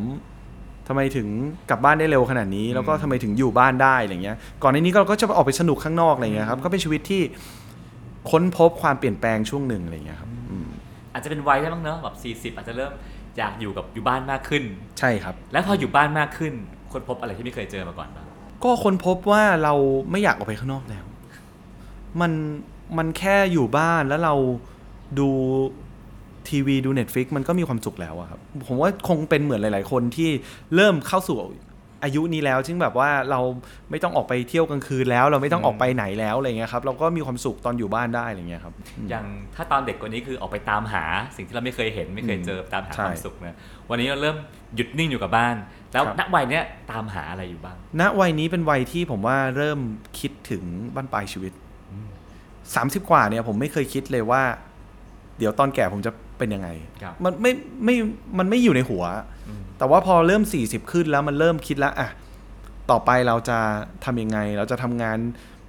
[0.88, 1.28] ทำไมถึง
[1.70, 7.22] กลับบ้านได้เร็วขนาดนี้ แล้วก็ทำไมถึงอยู่บ้านได้อะไรเงี้ย ก่อนในนี้ก็ก็จะออกไปสนุกข้างนอกอะไรเงี้ยครับ ก็เป็นชีวิตที่
[8.30, 10.68] ค้นพบความเปลี่ยนแปลงช่วงหนึ่งอะไรเงี้ยครับอืม
[11.12, 12.92] อาจจะเป็นวัยได้บ้างเนอะแบบ40 อาจจะเริ่ม
[13.38, 14.64] อยากอยู่กับอยู่บ้านมากขึ้น
[14.98, 16.52] ใช่ครับ แล้วพออยู่บ้านมากขึ้น
[16.92, 18.26] คนพบอะไรที่ไม่เคยเจอมาก่อนบ้าง
[18.64, 19.74] ก็ค้นพบว่าเรา
[20.10, 21.04] ไม่อยากออกไปข้างนอกแล้ว
[22.20, 22.32] มัน
[22.98, 24.34] มันแค่อยู่บ้านแล้วเรา
[25.18, 25.28] ดู
[26.50, 30.30] ทีวีดู Netflix มันก็มีความสุขแล้วอะครับ ผมว่าคงเป็นเหมือนหลาย ๆ คนที่
[30.74, 31.36] เริ่มเข้าสู่
[32.04, 33.40] อายุนี้แล้วซึ่งแบบว่าเรา
[33.90, 38.74] ไม่ต้องออกไปเที่ยวกลางคืนแล้ว เราไม่ต้องออกไปไหนแล้วอะไรเงี้ยครับเราก็มีความสุขตอนอยู่บ้านได้อะไรเงี้ยครับ
[39.08, 39.24] อย่าง
[39.56, 41.04] ถ้าตอนเด็กกว่านี้คือออกไปตามหา
[41.36, 43.56] สิ่งที่เราไม่เคยเห็นไม่เคยเจอตามหาใช่ความสุขนะ
[43.90, 44.36] วันนี้เราเริ่ม
[44.76, 45.54] หยุดนิ่งอยู่กับบ้าน
[45.92, 49.78] แล้วครับณวัยเนี้ยตามหาอะไรอยู่บ้าง ณวัยนี้เป็นวัยที่ผมว่าเริ่ม
[50.20, 50.62] คิดถึง
[50.94, 51.52] บ้านปลายชีวิต
[52.74, 54.42] สามสิบกว่าเนี่ยผมไม่เคยคิดเลยว่า
[55.38, 56.68] เดี๋ยวตอนแก่ผมจะ เป็นยังไง
[57.02, 57.52] ครับมันไม่
[57.84, 57.96] ไม่
[58.38, 59.04] มันไม่อยู่ในหัว
[59.78, 62.08] แต่ว่าพอเริ่ม 40 ขึ้นแล้วมันเริ่มคิดแล้วอะ
[62.90, 63.58] ต่อไปเราจะ
[64.04, 65.18] ทำยังไง เราจะทำงาน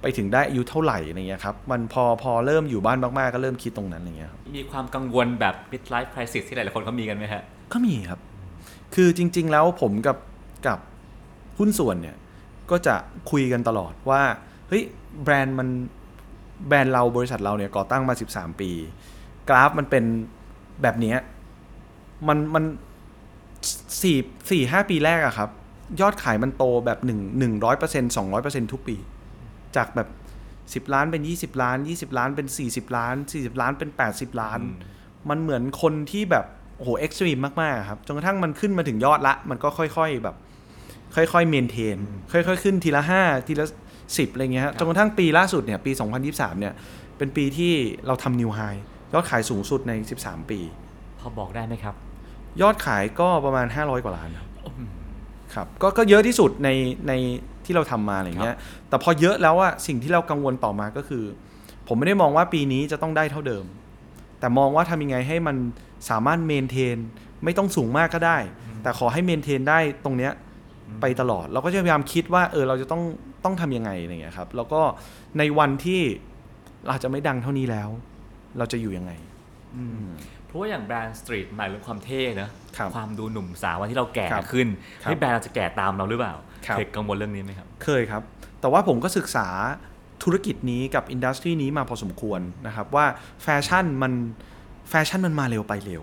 [0.02, 7.42] ไปถึงได้อายุเท่าไหร่อะไรเงี้ยครับ มันพอพอเริ่มอยู่บ้านมาก ๆ ก็เริ่มคิดตรงนั้นอะไรเงี้ยครับมีความกังวลแบบ midlife crisis ที่หลายๆคนเขามีกันไหมฮะ
[7.72, 8.20] ก็มีครับ
[8.94, 10.16] คือจริง ๆ แล้วผมกับ
[10.66, 10.78] กับ
[11.58, 12.16] หุ้นส่วนเนี่ย
[12.70, 12.94] ก็จะ
[13.30, 14.22] คุยกันตลอดว่า
[14.68, 14.82] เฮ้ย
[15.22, 15.68] แบรนด์มัน
[16.68, 18.70] แบรนด์เราบริษัทเราเนี่ยก่อตั้งมา 13 ปี
[19.48, 20.04] กราฟมันเป็น
[20.82, 21.18] แบบเนี้ย
[22.28, 22.64] มันมัน
[24.02, 24.16] สี่
[24.50, 25.50] สี่ห้าปีแรกอะครับ
[26.00, 28.96] ยอดขายมันโตแบบหนึ่งหนึ่งร้อยเปอร์เซ็นสองร้อยเปอร์เซ็นทุกปี
[29.76, 30.08] จากแบบ
[30.74, 34.60] สิบล้านเป็นยี่สิบล้านยี่สิบล้านเป็นสี่สิบล้านสี่สิบล้านเป็นแปดสิบล้าน
[35.28, 36.44] มันเหมือนคนที่แบบ
[36.76, 40.36] โอ้โหเอ็กซ์ตรีมมาก ๆ ครับ จนกระทั่งมันขึ้นมาถึงยอดละ มันก็ค่อยๆแบบ
[41.16, 41.98] ค่อยๆเมนเทน
[42.32, 43.66] ค่อยๆ ขึ้นทีละห้าทีละ
[44.18, 45.92] สิบอะไรเงี้ยฮะจนกระทั่งปีล่าสุดเนี่ยปี
[46.26, 46.74] 2023 เนี่ย
[47.18, 47.72] เป็นปีที่
[48.06, 48.60] เราทำนิวไฮ
[49.14, 49.92] ยอดขายสูงสุดใน
[50.22, 50.60] 13 ปี
[51.20, 51.94] พอบอกได้ไหมครับ
[52.62, 54.48] ยอดขายก็ประมาณ 500 กว่าล้าน ครับ
[55.54, 56.68] ครับก็ก็เยอะที่สุดใน
[57.08, 57.12] ใน
[57.64, 58.56] ที่เราทำมาอะไรเงี้ย
[58.88, 61.24] แต่พอเยอะแล้วอะสิ่งที่เรากังวลต่อมาก็คือ
[61.86, 63.64] ผมไม่ได้มองว่าปีนี้จะต้องได้เท่าเดิม
[64.40, 65.56] แต่มองว่าทำยังไงให้มัน
[66.10, 66.96] สามารถ maintain
[67.44, 68.38] ไม่ต้องสูงมากก็ได้
[68.82, 70.32] แต่ขอให้ maintain ได้ตรงเนี้ย
[71.00, 73.02] ไปตลอด เราก็จะพยายามคิดว่าเออเราจะต้อง
[73.44, 74.80] ต้องทำยังไงอะไรเงี้ยครับ แล้วก็
[75.38, 76.00] ในวันที่
[76.84, 77.88] เราอาจจะไม่ดังเท่านี้แล้ว
[78.58, 79.12] เราจะอยู่ยังไง
[80.46, 84.68] เพราะว่าอย่างแบรนด์ street หมายถึงความเท่เนอะครับความดูหนุ่มสาววันที่เราแก่ครับขึ้น
[85.02, 86.34] ครับให้แบรนด์เราจะแก่ตามเราหรือเปล่า
[86.66, 88.22] ครับเคยกังวลเรื่องนี้ไหมครับ เคยครับ
[88.60, 89.48] แต่ว่าผมก็ศึกษา
[90.22, 93.06] ธุรกิจนี้กับ industry นี้มาพอสมควรนะครับว่า
[93.42, 94.12] แฟชั่นมัน
[94.90, 96.02] แฟชั่นมันมาเร็วไปเร็ว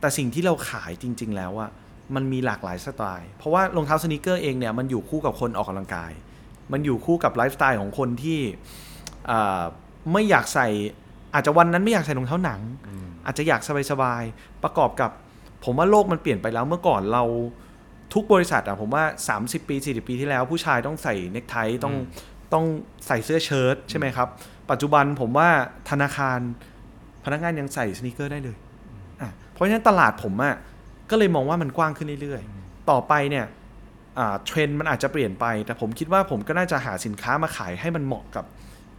[0.00, 1.70] แต่สิ่งที่เราขายจริง ๆ แล้วอะ
[2.14, 6.12] มันมีหลากหลายสไตล์ เพราะว่ารองเท้า sneaker เองเนี่ยมันอยู่คู่กับคนออกกำลังกาย
[6.72, 8.40] มันอยู่คู่กับไลฟ์สไตล์ของคนที่
[9.30, 9.62] อ่า
[10.12, 10.68] ไม่อยากใส่
[11.34, 12.60] อาจจะวันนั้นไม่อยากใส่รองเท้าหนัง
[13.26, 13.60] อาจจะอยาก
[13.90, 15.10] สบายๆประกอบกับ
[15.64, 17.24] ผมว่าโลกมันเปลี่ยนไปแล้วเมื่อก่อนเรา
[18.14, 19.04] ทุกบริษัทอะผมว่า
[19.38, 21.94] 30 ปี 40 ปีที่แล้ว ผู้ชายต้องใส่เนคไทต้อง
[22.52, 22.64] ต้อง
[23.06, 24.28] ใส่เสื้อเชิ้ตใช่ไหมครับ
[24.70, 25.48] ปัจจุบันผมว่า
[25.90, 26.38] ธนาคาร
[27.24, 28.56] พนักงานยังใส่สนีกเกอร์ได้เลย
[29.20, 30.54] อะเพราะฉะนั้นตลาดผมอะ
[31.10, 33.46] ก็เลยมองว่ามันกว้างขึ้นเรื่อยๆ ต่อไปเนี่ย
[34.18, 38.44] อ่าเทรนด์มันอาจจะเปลี่ยนไป แต่ผมคิดว่าผมก็น่าจะหาสินค้ามาขายให้มันเหมาะกับ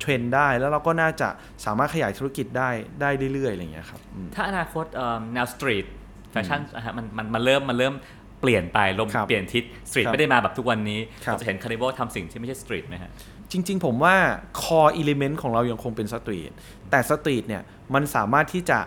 [0.03, 1.29] เทรนด์ได้ แล้วเราก็น่าจะ
[1.65, 2.69] สามารถขยายธุรกิจได้
[3.01, 5.85] ได้เรื่อยๆอะไรอย่างเงี้ยครับอืมถ้าอนาคตเอิ่มแนว street
[6.31, 7.93] fashion นะฮะมันมันมันเริ่มมันเริ่ม
[8.41, 13.11] เปลี่ยนไปลมครับเปลี่ยนทิศ street ครับไม่ได้มาแบบทุกวันนี้ครับเราจะเห็น Carnival ทำสิ่งที่ไม่ใช่ street ไหมฮะ
[13.51, 14.15] จริง ๆ ผมว่า
[14.61, 16.51] core element ของเรายังคงเป็น street
[16.91, 17.61] แต่ street เนี่ย
[17.93, 18.79] มันสามารถที่จะ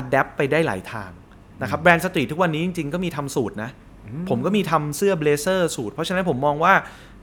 [0.00, 1.10] adapt ไปได้หลายทาง
[1.62, 3.70] นะครับแบรนด์ street ทุกวันนี้จริง ๆ ก็มีทำสูทนะ
[4.30, 6.74] ผมก็มีทำเสื้อ blazer สูท เพราะฉะนั้นผมมองว่า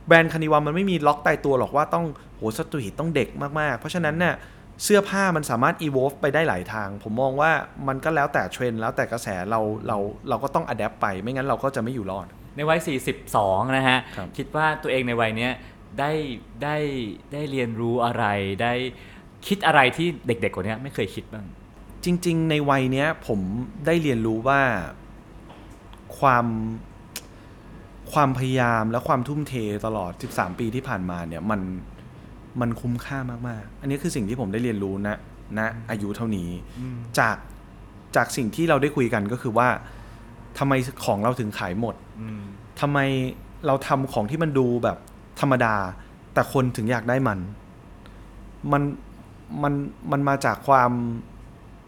[0.08, 2.06] แบรนด์ Carnival มันไม่มีล็อกตายตัวหรอกว่าต้อง
[2.38, 3.30] โห street ต้องเด็ก
[3.60, 4.36] มากๆ เพราะฉะนั้นเนี่ย
[4.84, 7.52] เสื้อผ้ามันสามารถ evolve ไปได้หลายทาง ผมมองว่า
[7.88, 9.98] มันก็แล้วแต่เทรนด์แล้วแต่กระแสเราเรา
[10.30, 12.80] เราก็ต้อง adapt ไป ไม่งั้นเราก็จะไม่อยู่รอด ในวัย
[13.26, 15.52] 42 นะฮะครับคิดว่าตัวเองในวัยเนี้ย
[16.00, 16.12] ได้
[16.64, 16.78] ได้
[17.34, 18.26] ได้เรียนรู้อะไร
[18.64, 18.74] ได้
[19.48, 21.46] คิดอะไรที่เด็กๆกว่านี้ไม่เคยคิดบ้าง
[22.06, 23.40] จริง ๆ ในวัยเนี้ยผม
[23.86, 24.62] ได้เรียนรู้ว่า
[26.20, 26.46] ความ
[28.14, 29.54] ความพยายามและความทุ่มเท
[29.86, 31.62] ตลอด 13 ปีที่ผ่านมาเนี่ยมัน
[32.62, 35.10] มันคุ้มค่ามากๆ อันนี้คือสิ่งที่ผมได้เรียนรู้ณ
[35.58, 36.50] ณอายุเท่านี้
[37.20, 37.38] จาก
[38.16, 39.68] จากสิ่งที่เราได้คุยกันก็คือว่า
[40.58, 40.74] ทำไม
[41.06, 41.96] ของเราถึงขายหมด
[42.82, 43.00] ทำไม
[43.68, 44.98] เราทำของที่มันดูแบบ
[45.40, 45.76] ธรรมดา
[46.34, 47.40] แต่คนถึงอยากได้มัน
[48.72, 48.84] มัน
[49.64, 49.74] มัน
[50.12, 50.92] มันมาจากความ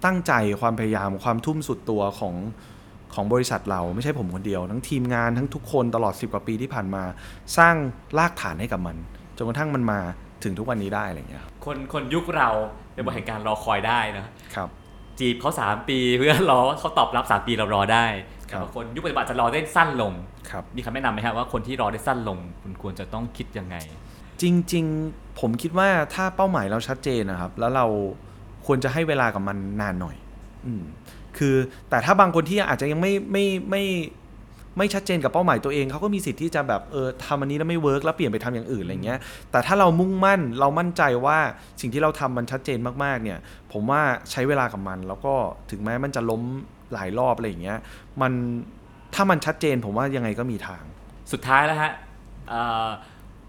[0.05, 2.35] ตั้งใจความพยายามความทุ่มสุดตัวของ
[3.13, 7.03] ของบริษัทเราไม่ใช่ผมคนเดียว ทั้งทีมงานทั้งทุกคนตลอด 10 กว่าปีที่ผ่านมา
[7.57, 7.75] สร้าง
[8.17, 8.97] รากฐานให้กับมัน
[9.37, 9.99] จนกระทั่งมันมา
[10.43, 12.49] ถึงทุกวันนี้ได้อะไรอย่างเงี้ยครับคนคนยุคเรา
[12.93, 14.69] เป็นวันแห่งการรอคอยได้นะครับ
[15.19, 18.05] จีบเขา 3 ปีเพื่อรอเขาตอบรับ 3 ปีเรารอได้
[18.51, 20.13] ครัแต่บบางคนยุคปัจจุบันจะรอได้สั้นลง
[20.49, 23.75] ครับมีคำแนะนำไหมครับว่าคนที่รอได้สั้นลงคุณควรจะต้องคิดยังไง
[24.41, 24.43] จ
[24.73, 27.85] ริง ๆ ผมคิดว่าถ้าเป้าหมายเราชัดเจนนะครับ แล้วเรา
[28.65, 30.15] ควรจะให้เวลากับมันนานหน่อย
[30.65, 30.83] อืม
[31.37, 31.55] คือ
[31.89, 33.83] แต่ถ้าบางคนที่อาจจะยังไม่ไม่ไม่
[34.77, 39.19] ไม่ชัดเจนกับเป้าหมายตัวเองเขาก็มีสิทธิ์ที่จะแบบเออทำอันนี้แล้วไม่ work แล้วเปลี่ยนไปทำอย่างอื่นอะไรเงี้ย
[39.51, 41.37] แต่ถ้าเรามุ่งมั่นเรามั่นใจว่า
[41.81, 43.39] สิ่งที่เราทำมันชัดเจนมากๆเนี่ย
[43.71, 44.01] ผมว่า
[44.31, 45.33] ใช้เวลากับมัน แล้วก็
[45.71, 46.41] ถึงแม้มันจะล้ม
[46.93, 47.79] หลายรอบอะไรอย่างเงี้ย
[48.21, 48.33] มัน
[49.15, 50.83] ถ้ามันชัดเจนผมว่ายังไงก็มีทาง
[51.31, 51.91] สุดท้ายแล้วฮะ
[52.49, 52.55] เอ
[52.87, 52.89] อ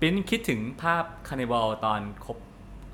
[0.01, 2.39] ปิ๊นคิดถึงภาพ Carnival ตอนครบ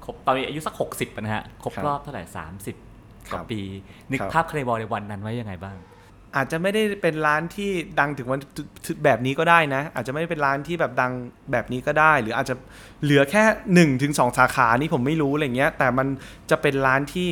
[0.04, 2.24] ครบตอนนี้อายุสัก 60นะฮะครบครบรอบเท่าไหร่
[2.62, 2.87] 30
[3.32, 3.60] กว่าครับปี
[4.10, 5.76] นึกครับภาพ Carnival ในวันนั้นไว้ยังไงบ้าง
[6.36, 7.70] อาจจะไม่ได้เป็นร้านที่
[8.00, 8.40] ดังถึงวัน
[9.04, 11.12] แบบนี้ก็ได้นะ อาจจะไม่ได้เป็นร้านที่แบบดัง
[11.52, 12.54] แบบนี้ก็ได้ หรืออาจจะ
[13.02, 13.42] เหลือแค่
[13.74, 16.06] หนึ่งถึงสองสาขานี่ผมไม่รู้อะไรเงี้ย แต่มัน
[16.50, 17.30] จะเป็นร้านที่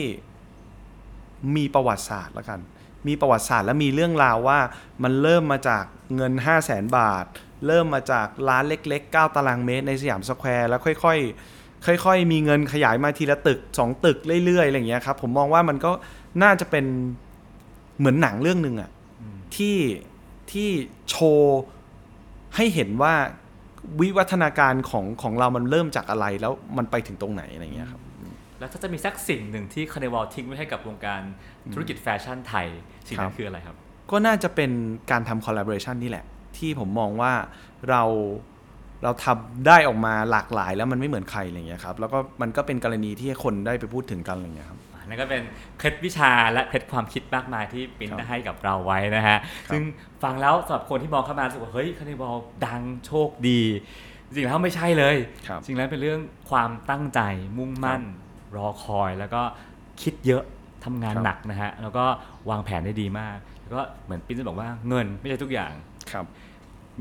[1.57, 2.61] มีประวัติศาสตร์ละกัน
[3.09, 4.59] มีประวัติศาสตร์และมีเรื่องราวว่า
[5.03, 5.85] มันเริ่มมาจาก
[6.17, 7.25] เงิน 5 0 0แสนบาท
[7.67, 11.56] เริ่มมาจากร้านเล็กๆ 9 ตารางเมตรในสยามสแควร์แล้วค่อย ๆ
[11.87, 15.91] ค่อยๆ มีเงินขยายมาทีละตึก 2 ตึกเรื่อยๆอะไรอย่างเงี้ยครับผมมองว่ามันก็
[16.43, 16.85] น่าจะเป็น
[17.99, 18.91] เหมือนหนังเรื่องหนึ่งอะ
[19.57, 19.77] ที่
[20.51, 20.69] ที่
[21.11, 21.59] โชว์
[22.57, 23.15] ให้เห็นว่า
[24.01, 28.01] วิวัฒนาการของของเรามันเริ่มจากอะไรแล้วมันไปถึงตรงไหนอะไรอย่างเงี้ยครับ
[28.59, 31.23] แล้วถ้าจะมีสักสิ่งหนึ่งที่ Carnival ทิ้งไว้ให้กับวงการ
[31.73, 32.67] ธุรกิจแฟชั่นไทย
[33.09, 33.77] สิ่งนั้ครันบ คืออะไรครับ
[34.11, 34.71] ก็น่าจะเป็น
[35.11, 36.25] การทำคอลลาบอร์ t ชันนี่แหละ
[36.59, 37.33] ที่ผมมองว่า
[37.91, 38.03] เรา
[39.07, 44.79] เราทำได้ออกมาหลากหลายแล้วมันไม่เหมือนใครอะไรอย่างเงี้ยครับแล้วก็มันก็เป็นกรณีที่คนได้ไปพูดถึงกันอะไรอย่างเงี้ยครับ
[45.09, 45.43] นั่นก็เป็น
[45.79, 49.83] เคล็ดวิชาและเคล็ดความคิดมากมายที่ปิ้นครับได้ให้กับเราไว้นะฮะครับซึ่ง
[50.23, 52.35] ฟังแล้วสำหรับคนที่มองเข้ามารู้สึกว่าเฮ้ยคาร์นิวัล
[52.67, 53.63] ดังโชคดี
[54.27, 55.17] จริงๆแล้วไม่ใช่เลย
[55.49, 57.21] ครับจริงๆแล้วเป็นเรื่องความตั้งใจ
[57.59, 58.03] มุ่งมั่น
[58.57, 59.43] รอคอยแล้วก็
[60.03, 60.43] คิดเยอะ
[60.85, 62.05] ทำงานครับหนักนะฮะแล้วก็
[62.51, 65.73] วางแผนได้ดีมาก แล้วก็เหมือนปิ้นจะบอกว่าเงินไม่ใช่ทุกอย่าง
[66.13, 66.25] ครับ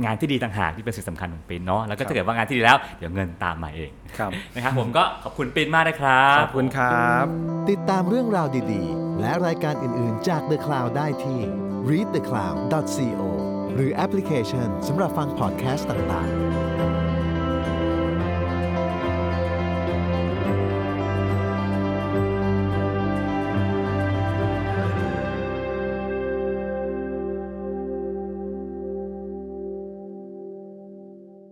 [0.04, 7.26] งานที่ดีต่างหากที่เป็นสิ่งสำคัญของปิ้นเนาะแล้วก็ครับถ้าเกิดว่างานที่ดีแล้วเดี๋ยวเงินตามมาเองครับ นะครับผมก็ขอบคุณปิ้นมากนะครับ ขอบคุณครับ
[7.70, 11.40] ติดตามเรื่องราวดีๆ และรายการอื่นๆจาก The Cloud ได้ที่
[11.90, 13.22] readthecloud.co
[13.74, 16.55] หรือแอปพลิเคชันสำหรับฟังพอดแคสต์ต่างๆ